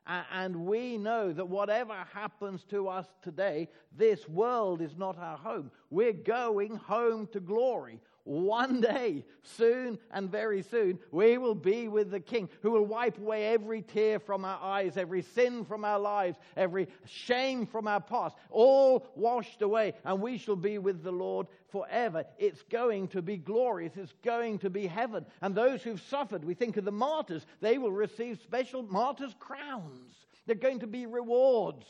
And 0.07 0.67
we 0.67 0.97
know 0.97 1.33
that 1.33 1.47
whatever 1.47 1.95
happens 2.13 2.63
to 2.65 2.87
us 2.87 3.07
today, 3.23 3.69
this 3.97 4.29
world 4.29 4.81
is 4.81 4.95
not 4.95 5.17
our 5.17 5.37
home. 5.37 5.71
We're 5.89 6.13
going 6.13 6.75
home 6.75 7.27
to 7.33 7.39
glory. 7.39 7.99
One 8.25 8.81
day, 8.81 9.23
soon 9.43 9.99
and 10.09 10.31
very 10.31 10.63
soon, 10.63 10.97
we 11.11 11.37
will 11.37 11.53
be 11.53 11.87
with 11.87 12.09
the 12.09 12.19
King 12.19 12.49
who 12.63 12.71
will 12.71 12.85
wipe 12.85 13.19
away 13.19 13.53
every 13.53 13.83
tear 13.83 14.17
from 14.17 14.43
our 14.43 14.59
eyes, 14.59 14.97
every 14.97 15.21
sin 15.21 15.63
from 15.63 15.85
our 15.85 15.99
lives, 15.99 16.39
every 16.57 16.87
shame 17.05 17.67
from 17.67 17.87
our 17.87 18.01
past, 18.01 18.35
all 18.49 19.05
washed 19.15 19.61
away, 19.61 19.93
and 20.03 20.19
we 20.19 20.39
shall 20.39 20.55
be 20.55 20.79
with 20.79 21.03
the 21.03 21.11
Lord 21.11 21.45
forever. 21.69 22.25
It's 22.39 22.63
going 22.63 23.09
to 23.09 23.21
be 23.21 23.37
glorious. 23.37 23.93
It's 23.95 24.15
going 24.23 24.57
to 24.59 24.71
be 24.71 24.87
heaven. 24.87 25.23
And 25.41 25.53
those 25.53 25.83
who've 25.83 26.01
suffered, 26.01 26.43
we 26.43 26.55
think 26.55 26.77
of 26.77 26.85
the 26.85 26.91
martyrs, 26.91 27.45
they 27.61 27.77
will 27.77 27.91
receive 27.91 28.39
special 28.41 28.81
martyrs' 28.81 29.35
crowns. 29.39 30.15
They're 30.47 30.55
going 30.55 30.79
to 30.79 30.87
be 30.87 31.05
rewards. 31.05 31.85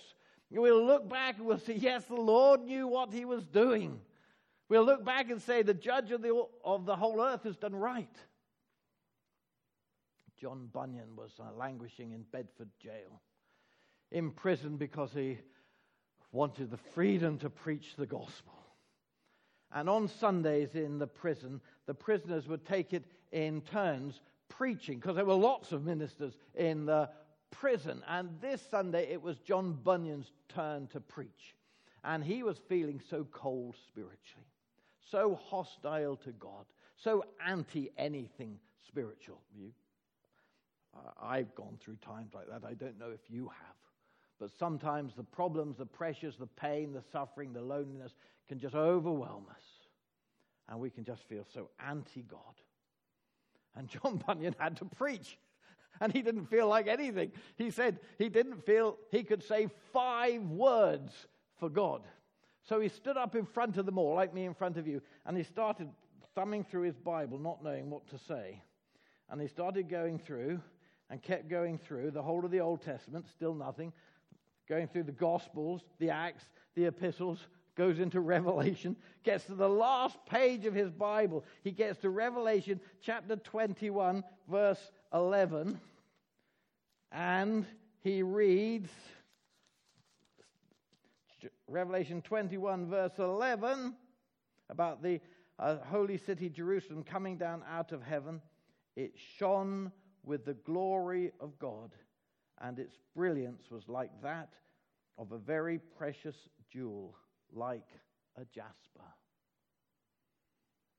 We'll 0.51 0.85
look 0.85 1.09
back 1.09 1.37
and 1.37 1.45
we'll 1.45 1.59
say, 1.59 1.75
yes, 1.75 2.03
the 2.05 2.15
Lord 2.15 2.61
knew 2.65 2.87
what 2.87 3.13
he 3.13 3.23
was 3.23 3.47
doing. 3.47 4.01
We'll 4.67 4.85
look 4.85 5.05
back 5.05 5.29
and 5.29 5.41
say, 5.41 5.61
the 5.61 5.73
judge 5.73 6.11
of 6.11 6.21
the, 6.21 6.43
of 6.63 6.85
the 6.85 6.95
whole 6.95 7.21
earth 7.21 7.43
has 7.43 7.55
done 7.55 7.75
right. 7.75 8.15
John 10.39 10.69
Bunyan 10.73 11.15
was 11.15 11.31
uh, 11.39 11.55
languishing 11.57 12.11
in 12.11 12.25
Bedford 12.31 12.69
jail, 12.81 13.21
in 14.11 14.31
prison 14.31 14.77
because 14.77 15.11
he 15.13 15.37
wanted 16.31 16.71
the 16.71 16.77
freedom 16.77 17.37
to 17.39 17.49
preach 17.49 17.95
the 17.95 18.05
gospel. 18.05 18.53
And 19.71 19.89
on 19.89 20.07
Sundays 20.07 20.75
in 20.75 20.99
the 20.99 21.07
prison, 21.07 21.61
the 21.85 21.93
prisoners 21.93 22.47
would 22.47 22.65
take 22.65 22.93
it 22.93 23.05
in 23.31 23.61
turns 23.61 24.19
preaching, 24.49 24.99
because 24.99 25.15
there 25.15 25.25
were 25.25 25.33
lots 25.33 25.71
of 25.71 25.83
ministers 25.83 26.37
in 26.55 26.85
the 26.85 27.09
prison. 27.51 28.03
And 28.07 28.29
this 28.41 28.61
Sunday, 28.69 29.11
it 29.11 29.21
was 29.21 29.37
John 29.39 29.73
Bunyan's 29.73 30.31
turn 30.49 30.87
to 30.87 30.99
preach. 30.99 31.55
And 32.03 32.23
he 32.23 32.43
was 32.43 32.57
feeling 32.69 33.01
so 33.09 33.25
cold 33.31 33.75
spiritually 33.87 34.45
so 35.09 35.39
hostile 35.49 36.15
to 36.17 36.31
God, 36.33 36.65
so 36.95 37.25
anti 37.45 37.91
anything 37.97 38.57
spiritual. 38.87 39.41
You, 39.55 39.71
I've 41.21 41.53
gone 41.55 41.77
through 41.79 41.97
times 41.97 42.33
like 42.33 42.47
that. 42.47 42.67
I 42.67 42.73
don't 42.73 42.99
know 42.99 43.11
if 43.11 43.29
you 43.29 43.49
have. 43.49 43.75
But 44.39 44.51
sometimes 44.57 45.13
the 45.15 45.23
problems, 45.23 45.77
the 45.77 45.85
pressures, 45.85 46.35
the 46.37 46.47
pain, 46.47 46.91
the 46.93 47.03
suffering, 47.11 47.53
the 47.53 47.61
loneliness 47.61 48.13
can 48.47 48.59
just 48.59 48.75
overwhelm 48.75 49.45
us. 49.49 49.63
And 50.67 50.79
we 50.79 50.89
can 50.89 51.03
just 51.03 51.23
feel 51.23 51.45
so 51.53 51.69
anti 51.85 52.23
God. 52.23 52.39
And 53.75 53.87
John 54.03 54.21
Bunyan 54.25 54.55
had 54.57 54.77
to 54.77 54.85
preach. 54.85 55.37
And 56.01 56.11
he 56.11 56.21
didn't 56.21 56.47
feel 56.47 56.67
like 56.67 56.87
anything. 56.87 57.31
He 57.55 57.71
said 57.71 57.99
he 58.17 58.27
didn't 58.27 58.65
feel 58.65 58.97
he 59.11 59.23
could 59.23 59.41
say 59.41 59.69
five 59.93 60.41
words 60.41 61.13
for 61.57 61.69
God. 61.69 62.01
So 62.67 62.79
he 62.79 62.89
stood 62.89 63.15
up 63.15 63.35
in 63.35 63.45
front 63.45 63.77
of 63.77 63.85
them 63.85 63.97
all, 63.97 64.15
like 64.15 64.33
me 64.33 64.45
in 64.45 64.53
front 64.53 64.77
of 64.77 64.87
you, 64.87 65.01
and 65.25 65.37
he 65.37 65.43
started 65.43 65.87
thumbing 66.33 66.63
through 66.63 66.81
his 66.81 66.97
Bible, 66.97 67.37
not 67.37 67.63
knowing 67.63 67.89
what 67.89 68.07
to 68.09 68.17
say. 68.17 68.61
And 69.29 69.39
he 69.39 69.47
started 69.47 69.89
going 69.89 70.19
through 70.19 70.59
and 71.09 71.21
kept 71.21 71.47
going 71.47 71.77
through 71.77 72.11
the 72.11 72.21
whole 72.21 72.43
of 72.43 72.51
the 72.51 72.59
Old 72.59 72.81
Testament, 72.81 73.27
still 73.29 73.53
nothing, 73.53 73.93
going 74.67 74.87
through 74.87 75.03
the 75.03 75.11
Gospels, 75.11 75.81
the 75.99 76.09
Acts, 76.09 76.43
the 76.75 76.85
epistles, 76.85 77.39
goes 77.75 77.99
into 77.99 78.19
Revelation, 78.21 78.95
gets 79.23 79.45
to 79.45 79.55
the 79.55 79.69
last 79.69 80.17
page 80.25 80.65
of 80.65 80.73
his 80.73 80.89
Bible. 80.89 81.45
He 81.63 81.71
gets 81.71 81.99
to 81.99 82.09
Revelation 82.09 82.79
chapter 83.01 83.35
21, 83.35 84.23
verse 84.49 84.91
11, 85.13 85.79
and 87.11 87.65
he 88.01 88.23
reads 88.23 88.89
Revelation 91.67 92.21
21, 92.21 92.87
verse 92.89 93.17
11, 93.17 93.95
about 94.69 95.01
the 95.01 95.19
uh, 95.57 95.77
holy 95.89 96.17
city 96.17 96.49
Jerusalem 96.49 97.03
coming 97.03 97.37
down 97.37 97.63
out 97.69 97.91
of 97.91 98.03
heaven. 98.03 98.41
It 98.95 99.13
shone 99.37 99.91
with 100.23 100.45
the 100.45 100.53
glory 100.53 101.31
of 101.39 101.57
God, 101.59 101.91
and 102.61 102.79
its 102.79 102.97
brilliance 103.15 103.63
was 103.71 103.87
like 103.87 104.11
that 104.21 104.49
of 105.17 105.31
a 105.31 105.37
very 105.37 105.79
precious 105.79 106.35
jewel, 106.71 107.15
like 107.53 107.87
a 108.37 108.45
jasper. 108.45 109.01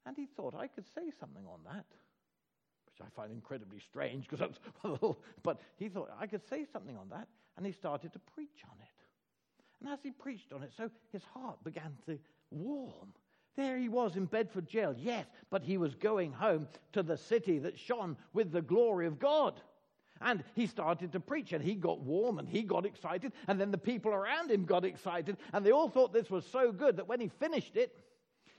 And 0.06 0.16
he 0.16 0.26
thought, 0.26 0.54
I 0.54 0.68
could 0.68 0.86
say 0.94 1.12
something 1.18 1.44
on 1.46 1.60
that, 1.64 1.86
which 2.86 3.00
I 3.06 3.10
find 3.14 3.32
incredibly 3.32 3.80
strange 3.80 4.28
because 4.28 4.38
that's, 4.38 4.58
but 5.42 5.60
he 5.76 5.88
thought, 5.88 6.10
I 6.18 6.26
could 6.26 6.46
say 6.48 6.64
something 6.72 6.96
on 6.96 7.08
that, 7.10 7.28
and 7.56 7.66
he 7.66 7.72
started 7.72 8.12
to 8.12 8.18
preach 8.18 8.62
on 8.70 8.76
it. 8.80 8.95
And 9.80 9.92
as 9.92 9.98
he 10.02 10.10
preached 10.10 10.52
on 10.52 10.62
it, 10.62 10.72
so 10.76 10.90
his 11.12 11.22
heart 11.34 11.62
began 11.64 11.96
to 12.06 12.18
warm. 12.50 13.12
There 13.56 13.78
he 13.78 13.88
was 13.88 14.16
in 14.16 14.26
Bedford 14.26 14.68
jail, 14.68 14.94
yes, 14.96 15.26
but 15.50 15.62
he 15.62 15.78
was 15.78 15.94
going 15.94 16.32
home 16.32 16.68
to 16.92 17.02
the 17.02 17.16
city 17.16 17.58
that 17.60 17.78
shone 17.78 18.16
with 18.34 18.52
the 18.52 18.62
glory 18.62 19.06
of 19.06 19.18
God. 19.18 19.60
And 20.20 20.44
he 20.54 20.66
started 20.66 21.12
to 21.12 21.20
preach, 21.20 21.52
and 21.52 21.62
he 21.62 21.74
got 21.74 22.00
warm 22.00 22.38
and 22.38 22.48
he 22.48 22.62
got 22.62 22.86
excited, 22.86 23.32
and 23.48 23.60
then 23.60 23.70
the 23.70 23.78
people 23.78 24.12
around 24.12 24.50
him 24.50 24.64
got 24.64 24.84
excited, 24.84 25.36
and 25.52 25.64
they 25.64 25.72
all 25.72 25.88
thought 25.88 26.12
this 26.12 26.30
was 26.30 26.46
so 26.46 26.72
good 26.72 26.96
that 26.96 27.08
when 27.08 27.20
he 27.20 27.28
finished 27.28 27.76
it, 27.76 27.94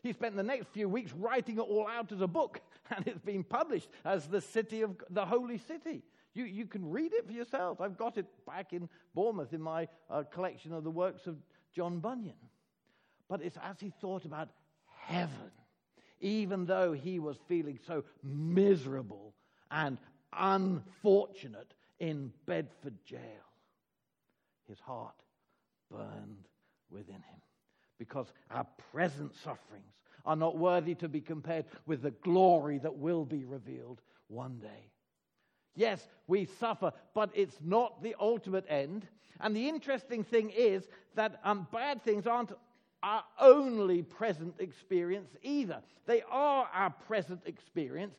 he 0.03 0.13
spent 0.13 0.35
the 0.35 0.43
next 0.43 0.67
few 0.69 0.87
weeks 0.87 1.13
writing 1.13 1.57
it 1.57 1.61
all 1.61 1.87
out 1.87 2.11
as 2.11 2.21
a 2.21 2.27
book, 2.27 2.61
and 2.95 3.07
it's 3.07 3.19
been 3.19 3.43
published 3.43 3.89
as 4.05 4.27
the 4.27 4.41
city 4.41 4.81
of 4.81 4.95
the 5.09 5.25
holy 5.25 5.57
city. 5.57 6.03
You, 6.37 6.45
you 6.45 6.67
can 6.67 6.87
read 6.91 7.13
it 7.13 7.25
for 7.25 7.31
yourself. 7.33 7.81
I've 7.81 7.97
got 7.97 8.15
it 8.19 8.27
back 8.45 8.71
in 8.71 8.87
Bournemouth 9.15 9.53
in 9.53 9.61
my 9.61 9.87
uh, 10.07 10.21
collection 10.21 10.71
of 10.71 10.83
the 10.83 10.91
works 10.91 11.25
of 11.25 11.35
John 11.75 11.97
Bunyan. 11.97 12.35
But 13.27 13.41
it's 13.41 13.57
as 13.63 13.79
he 13.79 13.91
thought 13.99 14.23
about 14.23 14.49
heaven, 14.85 15.51
even 16.21 16.67
though 16.67 16.93
he 16.93 17.17
was 17.17 17.37
feeling 17.47 17.79
so 17.87 18.03
miserable 18.21 19.33
and 19.71 19.97
unfortunate 20.31 21.73
in 21.99 22.31
Bedford 22.45 23.03
jail. 23.03 23.19
His 24.67 24.79
heart 24.79 25.15
burned 25.89 26.47
within 26.91 27.15
him 27.15 27.41
because 27.97 28.27
our 28.51 28.67
present 28.91 29.33
sufferings 29.43 29.95
are 30.23 30.35
not 30.35 30.55
worthy 30.55 30.93
to 30.95 31.09
be 31.09 31.19
compared 31.19 31.65
with 31.87 32.03
the 32.03 32.11
glory 32.11 32.77
that 32.77 32.95
will 32.95 33.25
be 33.25 33.43
revealed 33.43 34.01
one 34.27 34.59
day. 34.59 34.91
Yes, 35.77 36.07
we 36.25 36.45
suffer, 36.59 36.91
but 37.13 37.29
it's 37.35 37.57
not 37.63 38.01
the 38.01 38.15
ultimate 38.19 38.65
end. 38.67 39.07
And 39.39 39.55
the 39.55 39.69
interesting 39.69 40.23
thing 40.23 40.49
is 40.49 40.89
that 41.15 41.39
um, 41.43 41.67
bad 41.71 42.03
things 42.03 42.25
aren't 42.25 42.51
our 43.03 43.23
only 43.39 44.01
present 44.01 44.55
experience 44.57 45.29
either. 45.43 45.77
They 46.07 46.23
are 46.31 46.67
our 46.73 46.89
present 46.89 47.41
experience, 47.45 48.15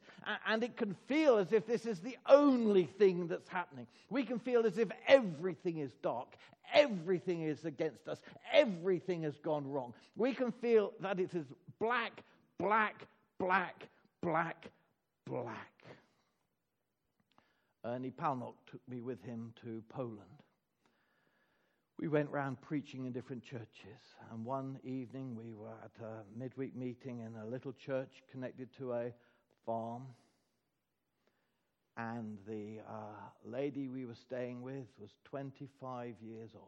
and 0.46 0.62
it 0.62 0.76
can 0.76 0.94
feel 1.08 1.36
as 1.36 1.52
if 1.52 1.66
this 1.66 1.84
is 1.84 1.98
the 1.98 2.16
only 2.26 2.84
thing 2.84 3.26
that's 3.26 3.48
happening. 3.48 3.88
We 4.08 4.22
can 4.22 4.38
feel 4.38 4.64
as 4.64 4.78
if 4.78 4.88
everything 5.08 5.78
is 5.78 5.94
dark, 6.00 6.36
everything 6.72 7.42
is 7.42 7.64
against 7.64 8.06
us, 8.06 8.20
everything 8.52 9.22
has 9.24 9.36
gone 9.38 9.68
wrong. 9.68 9.94
We 10.16 10.32
can 10.32 10.52
feel 10.52 10.92
that 11.00 11.18
it 11.18 11.34
is 11.34 11.46
black, 11.80 12.22
black, 12.60 13.06
black, 13.40 13.88
black, 14.22 14.70
black. 15.26 15.77
Ernie 17.84 18.10
Palnock 18.10 18.54
took 18.70 18.80
me 18.88 19.00
with 19.00 19.22
him 19.22 19.52
to 19.62 19.82
Poland 19.88 20.42
we 21.98 22.06
went 22.06 22.30
round 22.30 22.60
preaching 22.60 23.06
in 23.06 23.12
different 23.12 23.42
churches. 23.42 24.14
And 24.30 24.44
one 24.44 24.78
evening 24.84 25.34
we 25.34 25.52
were 25.52 25.74
at 25.84 26.04
a 26.04 26.22
midweek 26.38 26.76
meeting 26.76 27.20
in 27.20 27.34
a 27.40 27.44
little 27.44 27.72
church 27.72 28.22
connected 28.30 28.68
to 28.78 28.92
a 28.92 29.12
farm. 29.66 30.02
And 31.96 32.38
the 32.46 32.78
uh, 32.88 33.30
lady 33.44 33.88
we 33.88 34.06
were 34.06 34.14
staying 34.14 34.62
with 34.62 34.86
was 35.00 35.10
25 35.24 36.14
years 36.22 36.50
old. 36.54 36.64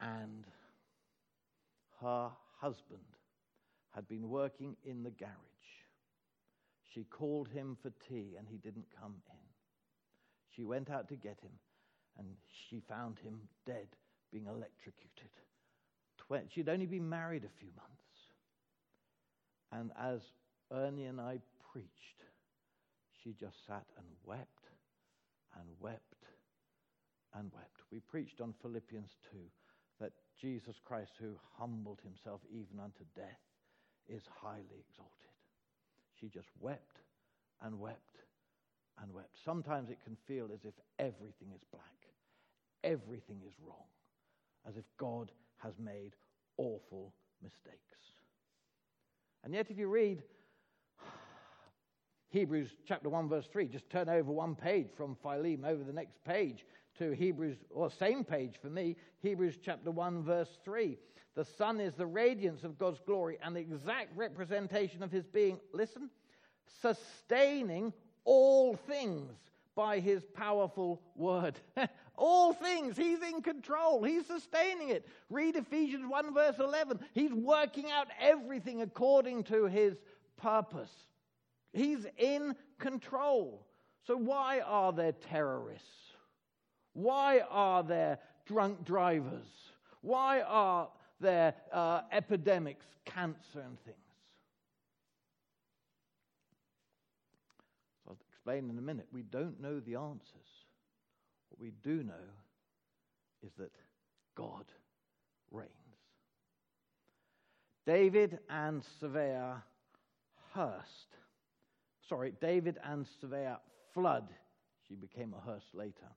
And 0.00 0.46
her 2.00 2.30
husband 2.58 3.00
had 3.94 4.08
been 4.08 4.30
working 4.30 4.76
in 4.82 5.02
the 5.02 5.10
garage. 5.10 5.34
She 6.92 7.04
called 7.04 7.48
him 7.48 7.76
for 7.80 7.90
tea 8.08 8.34
and 8.36 8.46
he 8.48 8.56
didn't 8.58 8.86
come 9.00 9.14
in. 9.30 9.38
She 10.54 10.64
went 10.64 10.90
out 10.90 11.08
to 11.08 11.16
get 11.16 11.38
him 11.40 11.52
and 12.18 12.26
she 12.68 12.80
found 12.88 13.18
him 13.20 13.40
dead, 13.64 13.86
being 14.32 14.46
electrocuted. 14.46 15.30
She'd 16.54 16.68
only 16.68 16.86
been 16.86 17.08
married 17.08 17.44
a 17.44 17.58
few 17.58 17.70
months. 17.76 17.90
And 19.72 19.90
as 20.00 20.20
Ernie 20.72 21.06
and 21.06 21.20
I 21.20 21.40
preached, 21.72 22.22
she 23.22 23.34
just 23.38 23.56
sat 23.66 23.86
and 23.96 24.06
wept 24.24 24.66
and 25.58 25.68
wept 25.80 26.24
and 27.34 27.50
wept. 27.52 27.82
We 27.90 28.00
preached 28.00 28.40
on 28.40 28.54
Philippians 28.62 29.10
2 29.32 29.38
that 30.00 30.12
Jesus 30.40 30.76
Christ, 30.84 31.12
who 31.20 31.34
humbled 31.58 32.00
himself 32.02 32.40
even 32.48 32.80
unto 32.80 33.04
death, 33.16 33.42
is 34.08 34.22
highly 34.40 34.84
exalted. 34.88 35.29
She 36.20 36.28
just 36.28 36.48
wept 36.60 36.98
and 37.62 37.80
wept 37.80 38.18
and 39.02 39.12
wept. 39.12 39.36
Sometimes 39.44 39.90
it 39.90 39.98
can 40.04 40.16
feel 40.26 40.50
as 40.52 40.64
if 40.64 40.74
everything 40.98 41.52
is 41.54 41.62
black 41.72 42.00
everything 42.84 43.40
is 43.46 43.54
wrong, 43.64 43.86
as 44.68 44.76
if 44.76 44.84
God 44.96 45.30
has 45.58 45.74
made 45.78 46.14
awful 46.56 47.12
mistakes. 47.42 47.76
And 49.44 49.54
yet, 49.54 49.70
if 49.70 49.78
you 49.78 49.88
read 49.88 50.22
Hebrews 52.30 52.70
chapter 52.86 53.08
1, 53.08 53.28
verse 53.28 53.46
3, 53.50 53.66
just 53.68 53.88
turn 53.90 54.08
over 54.08 54.30
one 54.30 54.54
page 54.54 54.88
from 54.96 55.16
Philemon 55.22 55.64
over 55.64 55.82
the 55.82 55.92
next 55.92 56.22
page 56.24 56.64
to 56.98 57.12
Hebrews, 57.12 57.56
or 57.70 57.90
same 57.90 58.24
page 58.24 58.54
for 58.60 58.68
me, 58.68 58.96
Hebrews 59.20 59.58
chapter 59.62 59.90
1, 59.90 60.22
verse 60.22 60.58
3. 60.64 60.98
The 61.34 61.44
Son 61.44 61.80
is 61.80 61.94
the 61.94 62.06
radiance 62.06 62.64
of 62.64 62.78
God's 62.78 63.00
glory 63.06 63.38
and 63.42 63.54
the 63.54 63.60
exact 63.60 64.16
representation 64.16 65.02
of 65.02 65.10
his 65.10 65.26
being, 65.26 65.58
listen, 65.72 66.10
sustaining 66.82 67.92
all 68.24 68.74
things 68.74 69.32
by 69.74 70.00
his 70.00 70.22
powerful 70.34 71.00
word. 71.16 71.58
All 72.16 72.52
things, 72.52 72.98
he's 72.98 73.22
in 73.22 73.40
control, 73.40 74.04
he's 74.04 74.26
sustaining 74.26 74.90
it. 74.90 75.08
Read 75.30 75.56
Ephesians 75.56 76.04
1, 76.06 76.34
verse 76.34 76.58
11. 76.58 77.00
He's 77.14 77.32
working 77.32 77.90
out 77.90 78.08
everything 78.20 78.82
according 78.82 79.44
to 79.44 79.64
his 79.64 79.94
purpose. 80.36 80.90
He's 81.72 82.06
in 82.18 82.54
control. 82.78 83.66
So, 84.06 84.18
why 84.18 84.60
are 84.60 84.92
there 84.92 85.12
terrorists? 85.12 86.09
Why 86.92 87.40
are 87.48 87.82
there 87.82 88.18
drunk 88.46 88.84
drivers? 88.84 89.46
Why 90.02 90.40
are 90.40 90.88
there 91.20 91.54
uh, 91.72 92.02
epidemics, 92.12 92.86
cancer, 93.04 93.60
and 93.60 93.78
things? 93.84 93.96
I'll 98.08 98.16
explain 98.28 98.70
in 98.70 98.78
a 98.78 98.82
minute. 98.82 99.06
We 99.12 99.22
don't 99.22 99.60
know 99.60 99.80
the 99.80 99.96
answers 99.96 100.64
What 101.50 101.60
we 101.60 101.72
do 101.82 102.02
know 102.02 102.14
is 103.42 103.52
that 103.58 103.72
God 104.34 104.64
reigns. 105.50 105.70
David 107.86 108.38
and 108.48 108.82
Svea 109.00 109.62
Hurst, 110.54 111.16
sorry, 112.08 112.34
David 112.40 112.78
and 112.84 113.06
Svea 113.22 113.56
Flood, 113.94 114.28
she 114.88 114.94
became 114.94 115.34
a 115.34 115.50
Hurst 115.50 115.74
later. 115.74 116.08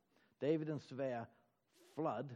David 0.43 0.67
and 0.67 0.81
Svea 0.81 1.25
Flood 1.95 2.35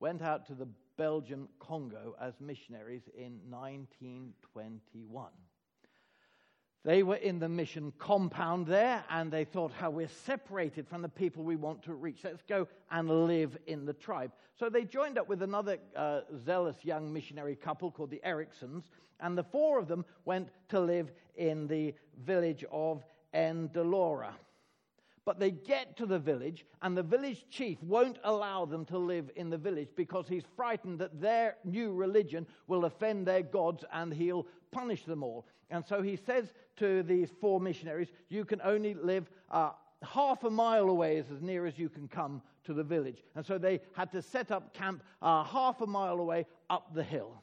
went 0.00 0.20
out 0.20 0.46
to 0.48 0.54
the 0.54 0.66
Belgian 0.98 1.46
Congo 1.60 2.16
as 2.20 2.34
missionaries 2.40 3.02
in 3.16 3.38
1921. 3.48 5.30
They 6.84 7.04
were 7.04 7.14
in 7.14 7.38
the 7.38 7.48
mission 7.48 7.92
compound 7.98 8.66
there, 8.66 9.04
and 9.10 9.30
they 9.30 9.44
thought, 9.44 9.70
how 9.70 9.90
we're 9.90 10.08
separated 10.08 10.88
from 10.88 11.02
the 11.02 11.08
people 11.08 11.44
we 11.44 11.54
want 11.54 11.84
to 11.84 11.94
reach. 11.94 12.24
Let's 12.24 12.42
go 12.42 12.66
and 12.90 13.28
live 13.28 13.56
in 13.68 13.86
the 13.86 13.92
tribe. 13.92 14.32
So 14.58 14.68
they 14.68 14.82
joined 14.82 15.16
up 15.16 15.28
with 15.28 15.42
another 15.42 15.78
uh, 15.94 16.22
zealous 16.44 16.84
young 16.84 17.12
missionary 17.12 17.54
couple 17.54 17.92
called 17.92 18.10
the 18.10 18.22
Ericsons, 18.24 18.90
and 19.20 19.38
the 19.38 19.44
four 19.44 19.78
of 19.78 19.86
them 19.86 20.04
went 20.24 20.48
to 20.70 20.80
live 20.80 21.12
in 21.36 21.68
the 21.68 21.94
village 22.24 22.64
of 22.72 23.04
Ndolora. 23.32 24.32
But 25.26 25.40
they 25.40 25.50
get 25.50 25.96
to 25.96 26.06
the 26.06 26.20
village, 26.20 26.64
and 26.82 26.96
the 26.96 27.02
village 27.02 27.44
chief 27.50 27.82
won't 27.82 28.18
allow 28.22 28.64
them 28.64 28.84
to 28.86 28.96
live 28.96 29.28
in 29.34 29.50
the 29.50 29.58
village 29.58 29.88
because 29.96 30.28
he's 30.28 30.44
frightened 30.54 31.00
that 31.00 31.20
their 31.20 31.56
new 31.64 31.92
religion 31.92 32.46
will 32.68 32.84
offend 32.84 33.26
their 33.26 33.42
gods 33.42 33.84
and 33.92 34.14
he'll 34.14 34.46
punish 34.70 35.04
them 35.04 35.24
all. 35.24 35.44
And 35.68 35.84
so 35.84 36.00
he 36.00 36.14
says 36.14 36.52
to 36.76 37.02
these 37.02 37.28
four 37.40 37.60
missionaries, 37.60 38.12
You 38.28 38.44
can 38.44 38.60
only 38.62 38.94
live 38.94 39.28
uh, 39.50 39.70
half 40.02 40.44
a 40.44 40.50
mile 40.50 40.88
away, 40.88 41.16
is 41.16 41.30
as 41.32 41.42
near 41.42 41.66
as 41.66 41.76
you 41.76 41.88
can 41.88 42.06
come 42.06 42.40
to 42.64 42.72
the 42.72 42.84
village. 42.84 43.24
And 43.34 43.44
so 43.44 43.58
they 43.58 43.80
had 43.94 44.12
to 44.12 44.22
set 44.22 44.52
up 44.52 44.74
camp 44.74 45.02
uh, 45.22 45.42
half 45.42 45.80
a 45.80 45.86
mile 45.86 46.20
away 46.20 46.46
up 46.70 46.94
the 46.94 47.02
hill. 47.02 47.42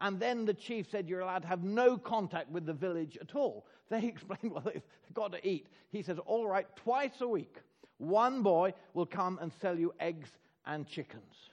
And 0.00 0.18
then 0.18 0.44
the 0.44 0.54
chief 0.54 0.90
said, 0.90 1.08
You're 1.08 1.20
allowed 1.20 1.42
to 1.42 1.48
have 1.48 1.62
no 1.62 1.96
contact 1.96 2.50
with 2.50 2.66
the 2.66 2.72
village 2.72 3.18
at 3.20 3.34
all. 3.34 3.66
They 3.90 4.06
explained, 4.06 4.54
Well, 4.54 4.62
they've 4.64 4.82
got 5.12 5.32
to 5.32 5.46
eat. 5.46 5.66
He 5.90 6.02
says, 6.02 6.18
All 6.24 6.48
right, 6.48 6.66
twice 6.74 7.20
a 7.20 7.28
week, 7.28 7.58
one 7.98 8.42
boy 8.42 8.72
will 8.94 9.06
come 9.06 9.38
and 9.42 9.52
sell 9.60 9.78
you 9.78 9.92
eggs 10.00 10.30
and 10.66 10.86
chickens. 10.86 11.50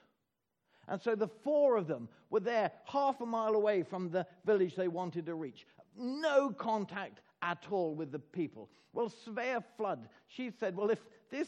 And 0.87 1.01
so 1.01 1.13
the 1.13 1.27
four 1.27 1.75
of 1.75 1.87
them 1.87 2.07
were 2.29 2.39
there 2.39 2.71
half 2.85 3.19
a 3.21 3.25
mile 3.25 3.55
away 3.55 3.83
from 3.83 4.09
the 4.09 4.25
village 4.45 4.75
they 4.75 4.87
wanted 4.87 5.25
to 5.25 5.35
reach. 5.35 5.67
No 5.97 6.49
contact 6.49 7.19
at 7.41 7.65
all 7.69 7.95
with 7.95 8.11
the 8.11 8.19
people. 8.19 8.69
Well, 8.93 9.09
Svea 9.09 9.63
Flood, 9.77 10.07
she 10.27 10.51
said, 10.51 10.75
Well, 10.75 10.89
if 10.89 10.99
this 11.31 11.47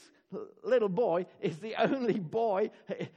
little 0.64 0.90
boy 0.90 1.26
is 1.40 1.58
the 1.58 1.76
only 1.76 2.20
boy 2.20 2.72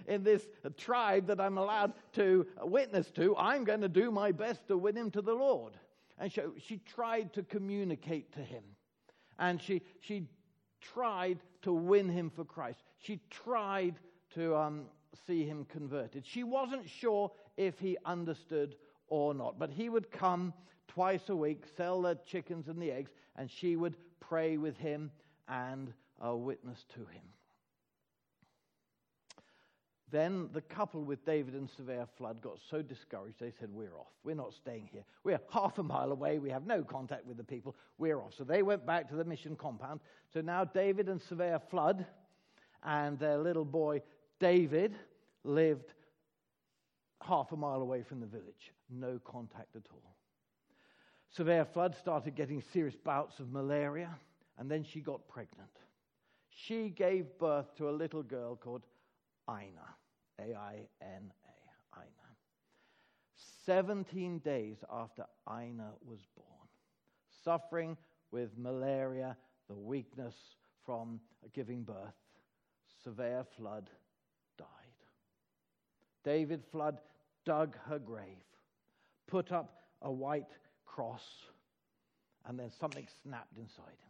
in 0.06 0.22
this 0.22 0.46
tribe 0.76 1.26
that 1.28 1.40
I'm 1.40 1.56
allowed 1.56 1.94
to 2.14 2.46
witness 2.62 3.10
to, 3.12 3.34
I'm 3.36 3.64
going 3.64 3.80
to 3.80 3.88
do 3.88 4.10
my 4.10 4.32
best 4.32 4.66
to 4.68 4.76
win 4.76 4.96
him 4.96 5.10
to 5.12 5.22
the 5.22 5.34
Lord. 5.34 5.74
And 6.18 6.32
she 6.32 6.78
tried 6.78 7.32
to 7.34 7.42
communicate 7.42 8.32
to 8.32 8.40
him. 8.40 8.62
And 9.38 9.60
she, 9.60 9.82
she 10.00 10.28
tried 10.80 11.38
to 11.62 11.72
win 11.72 12.08
him 12.08 12.30
for 12.30 12.44
Christ. 12.44 12.82
She 12.98 13.20
tried 13.30 13.96
to 14.34 14.56
um, 14.56 14.86
see 15.26 15.44
him 15.44 15.66
converted. 15.66 16.24
She 16.26 16.42
wasn't 16.42 16.88
sure 16.88 17.30
if 17.56 17.78
he 17.78 17.96
understood 18.04 18.76
or 19.08 19.34
not, 19.34 19.58
but 19.58 19.70
he 19.70 19.88
would 19.88 20.10
come 20.10 20.52
twice 20.88 21.28
a 21.28 21.36
week, 21.36 21.64
sell 21.76 22.02
the 22.02 22.18
chickens 22.26 22.68
and 22.68 22.80
the 22.80 22.90
eggs, 22.90 23.10
and 23.36 23.50
she 23.50 23.76
would 23.76 23.96
pray 24.20 24.56
with 24.56 24.76
him 24.78 25.10
and 25.48 25.92
uh, 26.24 26.34
witness 26.34 26.84
to 26.94 27.00
him. 27.00 27.22
Then 30.10 30.48
the 30.52 30.60
couple 30.60 31.02
with 31.02 31.24
David 31.26 31.54
and 31.54 31.68
Svea 31.68 32.06
Flood 32.16 32.40
got 32.40 32.58
so 32.70 32.80
discouraged, 32.80 33.40
they 33.40 33.52
said, 33.58 33.70
We're 33.72 33.98
off. 33.98 34.12
We're 34.22 34.36
not 34.36 34.54
staying 34.54 34.88
here. 34.92 35.04
We're 35.24 35.40
half 35.50 35.78
a 35.78 35.82
mile 35.82 36.12
away. 36.12 36.38
We 36.38 36.50
have 36.50 36.64
no 36.64 36.82
contact 36.84 37.26
with 37.26 37.36
the 37.36 37.44
people. 37.44 37.74
We're 37.98 38.20
off. 38.20 38.32
So 38.38 38.44
they 38.44 38.62
went 38.62 38.86
back 38.86 39.08
to 39.08 39.16
the 39.16 39.24
mission 39.24 39.56
compound. 39.56 40.00
So 40.32 40.40
now 40.40 40.64
David 40.64 41.08
and 41.08 41.20
Svea 41.20 41.60
Flood 41.70 42.06
and 42.84 43.18
their 43.18 43.38
little 43.38 43.64
boy 43.64 44.00
David 44.38 44.94
lived 45.42 45.92
half 47.20 47.50
a 47.50 47.56
mile 47.56 47.80
away 47.80 48.02
from 48.02 48.20
the 48.20 48.26
village. 48.26 48.72
No 48.88 49.18
contact 49.24 49.74
at 49.74 49.86
all. 49.90 50.14
Svea 51.36 51.66
Flood 51.66 51.96
started 51.96 52.36
getting 52.36 52.62
serious 52.72 52.94
bouts 52.94 53.40
of 53.40 53.50
malaria, 53.50 54.14
and 54.58 54.70
then 54.70 54.84
she 54.84 55.00
got 55.00 55.26
pregnant. 55.28 55.70
She 56.56 56.88
gave 56.88 57.26
birth 57.38 57.76
to 57.76 57.90
a 57.90 57.92
little 57.92 58.22
girl 58.22 58.56
called 58.56 58.86
Aina. 59.48 59.94
A 60.38 60.54
I 60.54 60.88
N 61.02 61.32
A. 61.44 62.00
Aina. 62.00 62.26
17 63.66 64.38
days 64.38 64.78
after 64.90 65.24
Aina 65.48 65.90
was 66.04 66.20
born, 66.34 66.68
suffering 67.44 67.96
with 68.30 68.56
malaria, 68.56 69.36
the 69.68 69.74
weakness 69.74 70.34
from 70.84 71.20
giving 71.52 71.82
birth, 71.82 72.14
Svea 73.04 73.44
Flood 73.56 73.90
died. 74.56 74.66
David 76.24 76.62
Flood 76.72 76.98
dug 77.44 77.76
her 77.88 77.98
grave, 77.98 78.44
put 79.26 79.52
up 79.52 79.82
a 80.02 80.10
white 80.10 80.52
cross, 80.84 81.24
and 82.46 82.58
then 82.58 82.70
something 82.70 83.06
snapped 83.22 83.58
inside. 83.58 84.05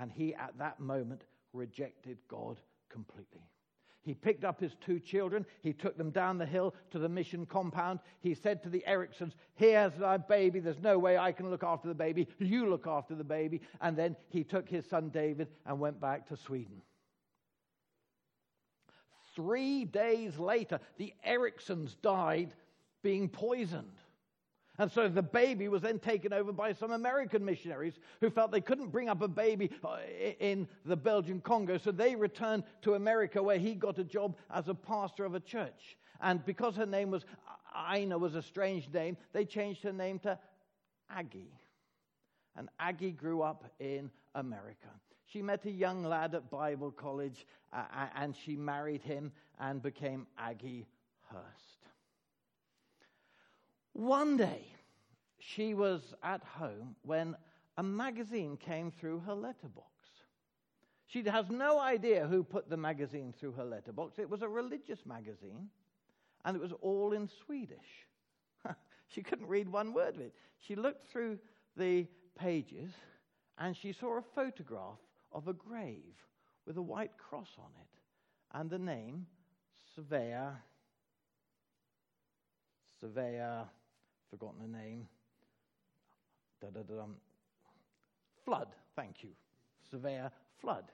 And 0.00 0.10
he, 0.10 0.34
at 0.34 0.56
that 0.58 0.80
moment, 0.80 1.22
rejected 1.52 2.16
God 2.26 2.58
completely. 2.88 3.42
He 4.02 4.14
picked 4.14 4.44
up 4.44 4.58
his 4.58 4.74
two 4.80 4.98
children. 4.98 5.44
He 5.62 5.74
took 5.74 5.98
them 5.98 6.10
down 6.10 6.38
the 6.38 6.46
hill 6.46 6.74
to 6.90 6.98
the 6.98 7.08
mission 7.08 7.44
compound. 7.44 8.00
He 8.20 8.32
said 8.32 8.62
to 8.62 8.70
the 8.70 8.82
Ericsons, 8.86 9.34
Here's 9.56 9.98
my 9.98 10.16
baby. 10.16 10.58
There's 10.58 10.80
no 10.80 10.98
way 10.98 11.18
I 11.18 11.32
can 11.32 11.50
look 11.50 11.62
after 11.62 11.86
the 11.86 11.94
baby. 11.94 12.26
You 12.38 12.70
look 12.70 12.86
after 12.86 13.14
the 13.14 13.24
baby. 13.24 13.60
And 13.82 13.94
then 13.94 14.16
he 14.30 14.42
took 14.42 14.66
his 14.66 14.86
son 14.86 15.10
David 15.10 15.48
and 15.66 15.78
went 15.78 16.00
back 16.00 16.26
to 16.28 16.36
Sweden. 16.36 16.80
Three 19.36 19.84
days 19.84 20.38
later, 20.38 20.80
the 20.96 21.12
Ericsons 21.22 21.94
died 22.00 22.54
being 23.02 23.28
poisoned. 23.28 23.92
And 24.80 24.90
so 24.90 25.08
the 25.08 25.22
baby 25.22 25.68
was 25.68 25.82
then 25.82 25.98
taken 25.98 26.32
over 26.32 26.52
by 26.52 26.72
some 26.72 26.92
American 26.92 27.44
missionaries 27.44 27.98
who 28.22 28.30
felt 28.30 28.50
they 28.50 28.62
couldn't 28.62 28.88
bring 28.88 29.10
up 29.10 29.20
a 29.20 29.28
baby 29.28 29.70
uh, 29.84 29.98
in 30.38 30.66
the 30.86 30.96
Belgian 30.96 31.42
Congo. 31.42 31.76
So 31.76 31.92
they 31.92 32.16
returned 32.16 32.64
to 32.80 32.94
America 32.94 33.42
where 33.42 33.58
he 33.58 33.74
got 33.74 33.98
a 33.98 34.04
job 34.04 34.38
as 34.50 34.68
a 34.68 34.74
pastor 34.74 35.26
of 35.26 35.34
a 35.34 35.40
church. 35.40 35.98
And 36.22 36.42
because 36.46 36.76
her 36.76 36.86
name 36.86 37.10
was 37.10 37.26
Aina 37.92 38.16
was 38.16 38.34
a 38.34 38.40
strange 38.40 38.88
name, 38.88 39.18
they 39.34 39.44
changed 39.44 39.82
her 39.82 39.92
name 39.92 40.18
to 40.20 40.38
Aggie. 41.10 41.52
And 42.56 42.70
Aggie 42.78 43.12
grew 43.12 43.42
up 43.42 43.66
in 43.80 44.10
America. 44.34 44.88
She 45.26 45.42
met 45.42 45.66
a 45.66 45.70
young 45.70 46.04
lad 46.04 46.34
at 46.34 46.50
Bible 46.50 46.90
college 46.90 47.46
uh, 47.70 47.84
and 48.16 48.34
she 48.34 48.56
married 48.56 49.02
him 49.02 49.30
and 49.58 49.82
became 49.82 50.26
Aggie 50.38 50.86
Hurst. 51.30 51.80
One 53.92 54.36
day, 54.36 54.69
she 55.40 55.74
was 55.74 56.14
at 56.22 56.42
home 56.44 56.94
when 57.02 57.36
a 57.76 57.82
magazine 57.82 58.56
came 58.56 58.90
through 58.90 59.20
her 59.20 59.34
letterbox. 59.34 59.86
She 61.06 61.22
has 61.24 61.50
no 61.50 61.80
idea 61.80 62.26
who 62.26 62.44
put 62.44 62.68
the 62.70 62.76
magazine 62.76 63.34
through 63.38 63.52
her 63.52 63.64
letterbox. 63.64 64.18
It 64.18 64.30
was 64.30 64.42
a 64.42 64.48
religious 64.48 65.04
magazine, 65.04 65.68
and 66.44 66.56
it 66.56 66.62
was 66.62 66.72
all 66.82 67.12
in 67.12 67.28
Swedish. 67.44 68.06
she 69.08 69.22
couldn't 69.22 69.48
read 69.48 69.68
one 69.68 69.92
word 69.92 70.14
of 70.14 70.20
it. 70.20 70.34
She 70.58 70.76
looked 70.76 71.10
through 71.10 71.38
the 71.76 72.06
pages, 72.38 72.92
and 73.58 73.76
she 73.76 73.92
saw 73.92 74.18
a 74.18 74.22
photograph 74.34 74.98
of 75.32 75.48
a 75.48 75.52
grave 75.52 76.14
with 76.66 76.76
a 76.76 76.82
white 76.82 77.16
cross 77.18 77.50
on 77.58 77.70
it, 77.80 78.58
and 78.58 78.70
the 78.70 78.78
name 78.78 79.26
Svea. 79.96 80.52
Svea 83.02 83.66
forgotten 84.30 84.60
the 84.60 84.78
name. 84.78 85.08
Flood, 88.44 88.68
thank 88.96 89.22
you. 89.22 89.30
Svea 89.92 90.30
Flood. 90.60 90.84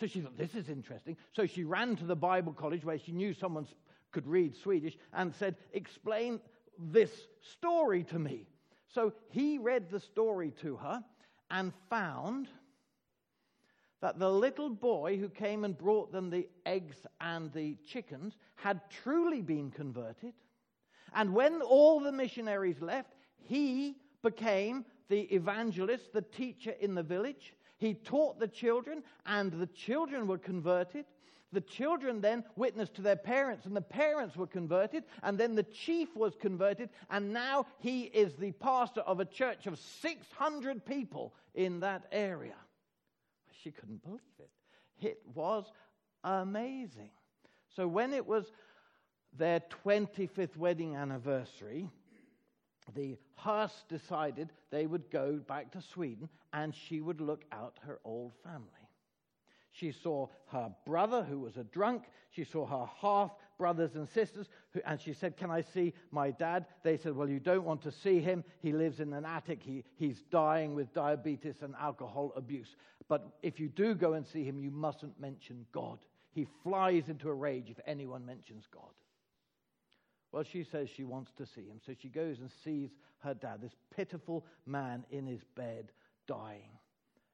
So 0.00 0.06
she 0.06 0.20
thought, 0.20 0.36
this 0.36 0.54
is 0.54 0.68
interesting. 0.68 1.16
So 1.32 1.46
she 1.46 1.64
ran 1.64 1.96
to 1.96 2.04
the 2.04 2.16
Bible 2.16 2.52
college 2.52 2.84
where 2.84 2.98
she 2.98 3.12
knew 3.12 3.32
someone 3.32 3.66
could 4.12 4.26
read 4.26 4.56
Swedish 4.56 4.96
and 5.12 5.34
said, 5.34 5.56
explain 5.72 6.40
this 6.78 7.10
story 7.40 8.04
to 8.04 8.18
me. 8.18 8.46
So 8.86 9.12
he 9.30 9.58
read 9.58 9.90
the 9.90 10.00
story 10.00 10.52
to 10.62 10.76
her 10.76 11.02
and 11.50 11.72
found 11.90 12.48
that 14.00 14.18
the 14.18 14.30
little 14.30 14.70
boy 14.70 15.18
who 15.18 15.28
came 15.28 15.64
and 15.64 15.76
brought 15.76 16.12
them 16.12 16.30
the 16.30 16.48
eggs 16.64 16.96
and 17.20 17.52
the 17.52 17.76
chickens 17.84 18.36
had 18.54 18.80
truly 19.02 19.42
been 19.42 19.70
converted 19.70 20.34
and 21.14 21.34
when 21.34 21.62
all 21.62 22.00
the 22.00 22.12
missionaries 22.12 22.80
left, 22.80 23.14
he 23.38 23.96
became 24.22 24.84
the 25.08 25.22
evangelist, 25.34 26.12
the 26.12 26.22
teacher 26.22 26.74
in 26.80 26.94
the 26.94 27.02
village. 27.02 27.54
He 27.78 27.94
taught 27.94 28.40
the 28.40 28.48
children, 28.48 29.02
and 29.26 29.52
the 29.52 29.66
children 29.66 30.26
were 30.26 30.38
converted. 30.38 31.04
The 31.52 31.60
children 31.62 32.20
then 32.20 32.44
witnessed 32.56 32.94
to 32.96 33.02
their 33.02 33.16
parents, 33.16 33.64
and 33.64 33.74
the 33.74 33.80
parents 33.80 34.36
were 34.36 34.46
converted, 34.46 35.04
and 35.22 35.38
then 35.38 35.54
the 35.54 35.62
chief 35.62 36.14
was 36.14 36.34
converted, 36.34 36.90
and 37.08 37.32
now 37.32 37.66
he 37.78 38.02
is 38.02 38.34
the 38.34 38.52
pastor 38.52 39.00
of 39.00 39.20
a 39.20 39.24
church 39.24 39.66
of 39.66 39.78
600 39.78 40.84
people 40.84 41.32
in 41.54 41.80
that 41.80 42.04
area. 42.12 42.56
She 43.62 43.70
couldn't 43.70 44.02
believe 44.02 44.20
it. 44.38 44.50
It 45.00 45.22
was 45.34 45.64
amazing. 46.22 47.10
So 47.74 47.88
when 47.88 48.12
it 48.12 48.26
was 48.26 48.52
their 49.36 49.60
25th 49.84 50.56
wedding 50.56 50.96
anniversary, 50.96 51.88
the 52.94 53.16
Hurst 53.36 53.88
decided 53.88 54.50
they 54.70 54.86
would 54.86 55.10
go 55.10 55.36
back 55.36 55.70
to 55.72 55.82
Sweden 55.82 56.28
and 56.52 56.74
she 56.74 57.00
would 57.00 57.20
look 57.20 57.44
out 57.52 57.78
her 57.82 57.98
old 58.04 58.32
family. 58.42 58.68
She 59.72 59.92
saw 59.92 60.28
her 60.46 60.74
brother, 60.84 61.22
who 61.22 61.38
was 61.38 61.56
a 61.56 61.64
drunk. 61.64 62.04
She 62.30 62.42
saw 62.42 62.66
her 62.66 62.90
half 63.00 63.30
brothers 63.58 63.94
and 63.94 64.08
sisters, 64.08 64.48
who, 64.72 64.80
and 64.84 65.00
she 65.00 65.12
said, 65.12 65.36
Can 65.36 65.50
I 65.50 65.60
see 65.60 65.94
my 66.10 66.30
dad? 66.32 66.66
They 66.82 66.96
said, 66.96 67.14
Well, 67.14 67.28
you 67.28 67.38
don't 67.38 67.64
want 67.64 67.82
to 67.82 67.92
see 67.92 68.20
him. 68.20 68.42
He 68.60 68.72
lives 68.72 68.98
in 68.98 69.12
an 69.12 69.24
attic. 69.24 69.62
He, 69.62 69.84
he's 69.96 70.22
dying 70.32 70.74
with 70.74 70.92
diabetes 70.94 71.62
and 71.62 71.74
alcohol 71.80 72.32
abuse. 72.34 72.74
But 73.08 73.28
if 73.42 73.60
you 73.60 73.68
do 73.68 73.94
go 73.94 74.14
and 74.14 74.26
see 74.26 74.42
him, 74.42 74.58
you 74.58 74.70
mustn't 74.70 75.20
mention 75.20 75.64
God. 75.72 75.98
He 76.32 76.46
flies 76.64 77.08
into 77.08 77.28
a 77.28 77.34
rage 77.34 77.70
if 77.70 77.78
anyone 77.86 78.26
mentions 78.26 78.66
God. 78.72 78.90
Well, 80.32 80.44
she 80.44 80.64
says 80.64 80.88
she 80.88 81.04
wants 81.04 81.32
to 81.38 81.46
see 81.46 81.62
him. 81.62 81.80
So 81.84 81.92
she 82.00 82.08
goes 82.08 82.38
and 82.40 82.50
sees 82.64 82.90
her 83.20 83.34
dad, 83.34 83.60
this 83.62 83.74
pitiful 83.94 84.44
man 84.66 85.04
in 85.10 85.26
his 85.26 85.40
bed, 85.56 85.90
dying. 86.26 86.78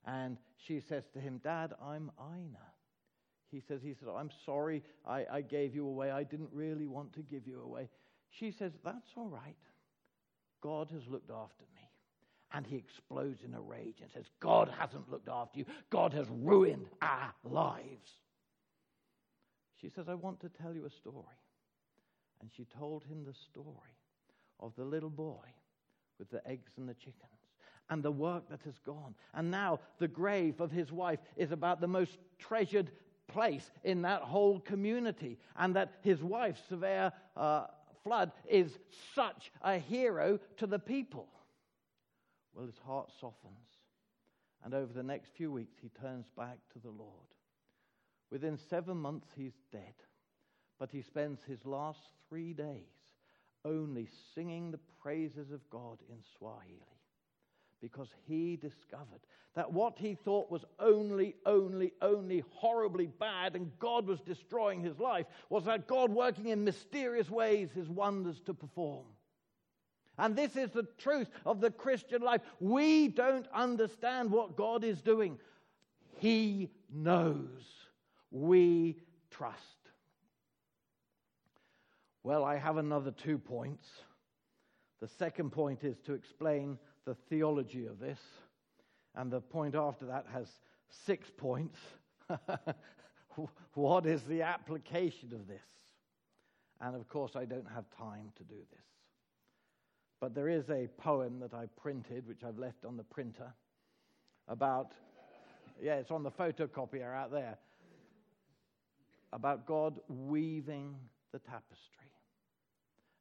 And 0.06 0.36
she 0.66 0.80
says 0.80 1.04
to 1.14 1.20
him, 1.20 1.40
Dad, 1.42 1.72
I'm 1.82 2.10
Aina. 2.20 2.58
He 3.50 3.60
says, 3.60 3.80
he 3.82 3.94
said, 3.94 4.08
I'm 4.14 4.30
sorry 4.44 4.82
I, 5.06 5.24
I 5.30 5.40
gave 5.40 5.74
you 5.74 5.86
away. 5.86 6.10
I 6.10 6.24
didn't 6.24 6.50
really 6.52 6.86
want 6.86 7.12
to 7.14 7.20
give 7.22 7.46
you 7.46 7.60
away. 7.62 7.88
She 8.30 8.50
says, 8.50 8.72
That's 8.84 9.10
all 9.16 9.28
right. 9.28 9.56
God 10.60 10.90
has 10.92 11.02
looked 11.08 11.30
after 11.30 11.64
me. 11.74 11.82
And 12.52 12.66
he 12.66 12.76
explodes 12.76 13.40
in 13.44 13.54
a 13.54 13.60
rage 13.60 13.96
and 14.00 14.10
says, 14.12 14.24
God 14.40 14.70
hasn't 14.78 15.10
looked 15.10 15.28
after 15.28 15.58
you. 15.58 15.64
God 15.90 16.12
has 16.12 16.26
ruined 16.30 16.86
our 17.02 17.34
lives. 17.42 18.10
She 19.80 19.90
says, 19.90 20.06
I 20.08 20.14
want 20.14 20.40
to 20.40 20.48
tell 20.48 20.72
you 20.72 20.86
a 20.86 20.90
story. 20.90 21.43
And 22.44 22.52
she 22.54 22.66
told 22.78 23.04
him 23.04 23.24
the 23.24 23.32
story 23.32 23.96
of 24.60 24.76
the 24.76 24.84
little 24.84 25.08
boy 25.08 25.46
with 26.18 26.28
the 26.28 26.46
eggs 26.46 26.72
and 26.76 26.86
the 26.86 26.92
chickens. 26.92 27.40
and 27.88 28.02
the 28.02 28.12
work 28.12 28.50
that 28.50 28.60
has 28.66 28.78
gone. 28.78 29.14
And 29.32 29.50
now 29.50 29.80
the 29.98 30.08
grave 30.08 30.60
of 30.60 30.70
his 30.70 30.92
wife 30.92 31.20
is 31.38 31.52
about 31.52 31.80
the 31.80 31.88
most 31.88 32.18
treasured 32.38 32.90
place 33.28 33.70
in 33.82 34.02
that 34.02 34.20
whole 34.20 34.60
community, 34.60 35.38
and 35.56 35.74
that 35.76 35.94
his 36.02 36.22
wife, 36.22 36.60
Svea 36.70 37.12
uh, 37.34 37.66
Flood, 38.02 38.32
is 38.46 38.78
such 39.14 39.50
a 39.62 39.78
hero 39.78 40.38
to 40.58 40.66
the 40.66 40.78
people. 40.78 41.28
Well, 42.54 42.66
his 42.66 42.78
heart 42.84 43.10
softens, 43.20 43.68
and 44.64 44.74
over 44.74 44.92
the 44.92 45.02
next 45.02 45.30
few 45.34 45.50
weeks, 45.50 45.76
he 45.80 45.88
turns 45.88 46.26
back 46.36 46.58
to 46.74 46.78
the 46.78 46.90
Lord. 46.90 47.28
Within 48.30 48.58
seven 48.68 48.98
months, 48.98 49.28
he's 49.34 49.54
dead, 49.72 49.94
but 50.84 50.90
he 50.92 51.00
spends 51.00 51.42
his 51.44 51.64
last 51.64 52.10
three 52.28 52.52
days 52.52 52.76
only 53.64 54.06
singing 54.34 54.70
the 54.70 54.80
praises 55.00 55.50
of 55.50 55.70
God 55.70 55.96
in 56.10 56.18
Swahili 56.36 57.00
because 57.80 58.10
he 58.26 58.56
discovered 58.56 59.22
that 59.54 59.72
what 59.72 59.98
he 59.98 60.14
thought 60.14 60.50
was 60.50 60.62
only, 60.78 61.36
only, 61.46 61.94
only 62.02 62.44
horribly 62.50 63.06
bad 63.06 63.56
and 63.56 63.70
God 63.78 64.06
was 64.06 64.20
destroying 64.20 64.82
his 64.82 64.98
life 64.98 65.24
was 65.48 65.64
that 65.64 65.86
God 65.86 66.10
working 66.10 66.48
in 66.48 66.64
mysterious 66.64 67.30
ways 67.30 67.70
his 67.74 67.88
wonders 67.88 68.42
to 68.44 68.52
perform. 68.52 69.06
And 70.18 70.36
this 70.36 70.54
is 70.54 70.70
the 70.70 70.86
truth 70.98 71.30
of 71.46 71.62
the 71.62 71.70
Christian 71.70 72.20
life. 72.20 72.42
We 72.60 73.08
don't 73.08 73.46
understand 73.54 74.30
what 74.30 74.54
God 74.54 74.84
is 74.84 75.00
doing. 75.00 75.38
He 76.18 76.68
knows. 76.92 77.64
We 78.30 78.98
trust. 79.30 79.62
Well, 82.24 82.42
I 82.42 82.56
have 82.56 82.78
another 82.78 83.10
two 83.10 83.36
points. 83.36 83.86
The 85.02 85.08
second 85.08 85.50
point 85.50 85.84
is 85.84 85.98
to 86.06 86.14
explain 86.14 86.78
the 87.04 87.14
theology 87.28 87.86
of 87.86 88.00
this. 88.00 88.18
And 89.14 89.30
the 89.30 89.42
point 89.42 89.74
after 89.74 90.06
that 90.06 90.24
has 90.32 90.48
six 90.88 91.30
points. 91.36 91.78
what 93.74 94.06
is 94.06 94.22
the 94.22 94.40
application 94.40 95.34
of 95.34 95.46
this? 95.46 95.60
And 96.80 96.96
of 96.96 97.06
course, 97.08 97.36
I 97.36 97.44
don't 97.44 97.68
have 97.74 97.84
time 97.96 98.32
to 98.36 98.42
do 98.42 98.56
this. 98.72 98.84
But 100.18 100.34
there 100.34 100.48
is 100.48 100.70
a 100.70 100.88
poem 100.96 101.40
that 101.40 101.52
I 101.52 101.66
printed, 101.76 102.26
which 102.26 102.42
I've 102.42 102.58
left 102.58 102.86
on 102.86 102.96
the 102.96 103.04
printer, 103.04 103.52
about, 104.48 104.92
yeah, 105.82 105.96
it's 105.96 106.10
on 106.10 106.22
the 106.22 106.30
photocopier 106.30 107.14
out 107.14 107.30
there, 107.30 107.58
about 109.30 109.66
God 109.66 110.00
weaving 110.08 110.94
the 111.32 111.38
tapestry. 111.40 112.03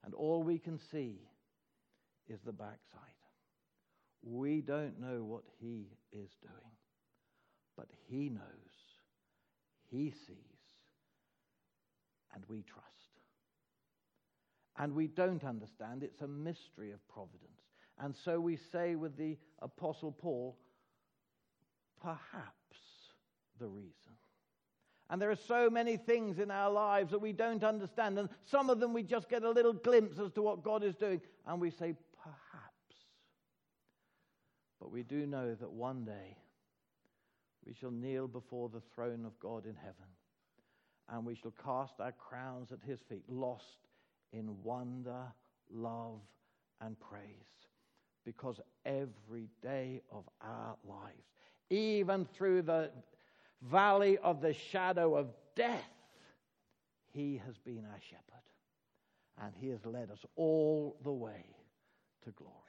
And 0.04 0.14
all 0.14 0.44
we 0.44 0.60
can 0.60 0.80
see 0.92 1.20
is 2.28 2.40
the 2.46 2.52
backside. 2.52 2.80
We 4.22 4.62
don't 4.62 5.00
know 5.00 5.24
what 5.24 5.44
He 5.60 5.88
is 6.12 6.30
doing, 6.42 6.76
but 7.78 7.88
He 8.08 8.30
knows, 8.30 8.42
He 9.90 10.12
sees, 10.12 10.38
and 12.34 12.44
we 12.48 12.64
trust. 12.64 12.88
And 14.78 14.96
we 14.96 15.08
don't 15.08 15.44
understand. 15.44 16.04
It's 16.04 16.22
a 16.22 16.28
mystery 16.28 16.92
of 16.92 17.08
providence. 17.08 17.62
And 18.00 18.16
so 18.26 18.40
we 18.40 18.58
say 18.72 18.96
with 18.96 19.18
the 19.18 19.38
Apostle 19.62 20.12
Paul, 20.12 20.58
perhaps 22.02 22.80
the 23.60 23.68
reason. 23.68 24.14
And 25.10 25.22
there 25.22 25.30
are 25.32 25.36
so 25.36 25.70
many 25.70 25.98
things 25.98 26.40
in 26.40 26.50
our 26.50 26.72
lives 26.72 27.12
that 27.12 27.20
we 27.20 27.34
don't 27.34 27.64
understand. 27.64 28.18
And 28.18 28.30
some 28.46 28.70
of 28.70 28.80
them 28.80 28.94
we 28.94 29.04
just 29.04 29.30
get 29.30 29.44
a 29.44 29.50
little 29.50 29.74
glimpse 29.74 30.18
as 30.20 30.32
to 30.32 30.42
what 30.42 30.64
God 30.64 30.84
is 30.84 30.96
doing. 30.96 31.22
And 31.46 31.60
we 31.60 31.70
say, 31.70 31.94
perhaps. 32.24 32.96
but 34.80 34.92
we 34.92 35.04
do 35.04 35.26
know 35.28 35.56
that 35.56 35.72
one 35.72 36.06
day 36.06 36.38
we 37.66 37.74
shall 37.74 37.92
kneel 37.92 38.28
before 38.28 38.70
the 38.70 38.82
throne 38.96 39.26
of 39.26 39.38
God 39.40 39.66
in 39.66 39.76
heaven 39.76 40.08
and 41.10 41.26
we 41.26 41.36
shall 41.36 41.54
cast 41.64 42.00
our 42.00 42.14
crowns 42.14 42.72
at 42.72 42.80
his 42.88 43.00
feet, 43.10 43.24
lost 43.28 43.88
in 44.32 44.62
wonder, 44.64 45.24
love, 45.72 46.22
and 46.82 47.00
praise. 47.00 47.22
Because 48.26 48.60
every 48.86 49.50
day 49.62 50.02
of 50.12 50.24
our 50.42 50.76
lives, 50.88 51.28
even 51.70 52.26
through 52.26 52.62
the 52.62 52.92
valley 53.72 54.18
of 54.18 54.42
the 54.42 54.54
shadow 54.72 55.16
of 55.16 55.28
death, 55.56 55.82
he 57.12 57.42
has 57.46 57.58
been 57.60 57.86
our 57.86 58.00
shepherd 58.10 58.24
and 59.42 59.54
he 59.60 59.70
has 59.70 59.86
led 59.86 60.12
us 60.12 60.20
all 60.36 60.98
the 61.04 61.12
way 61.12 61.46
to 62.24 62.32
glory. 62.32 62.63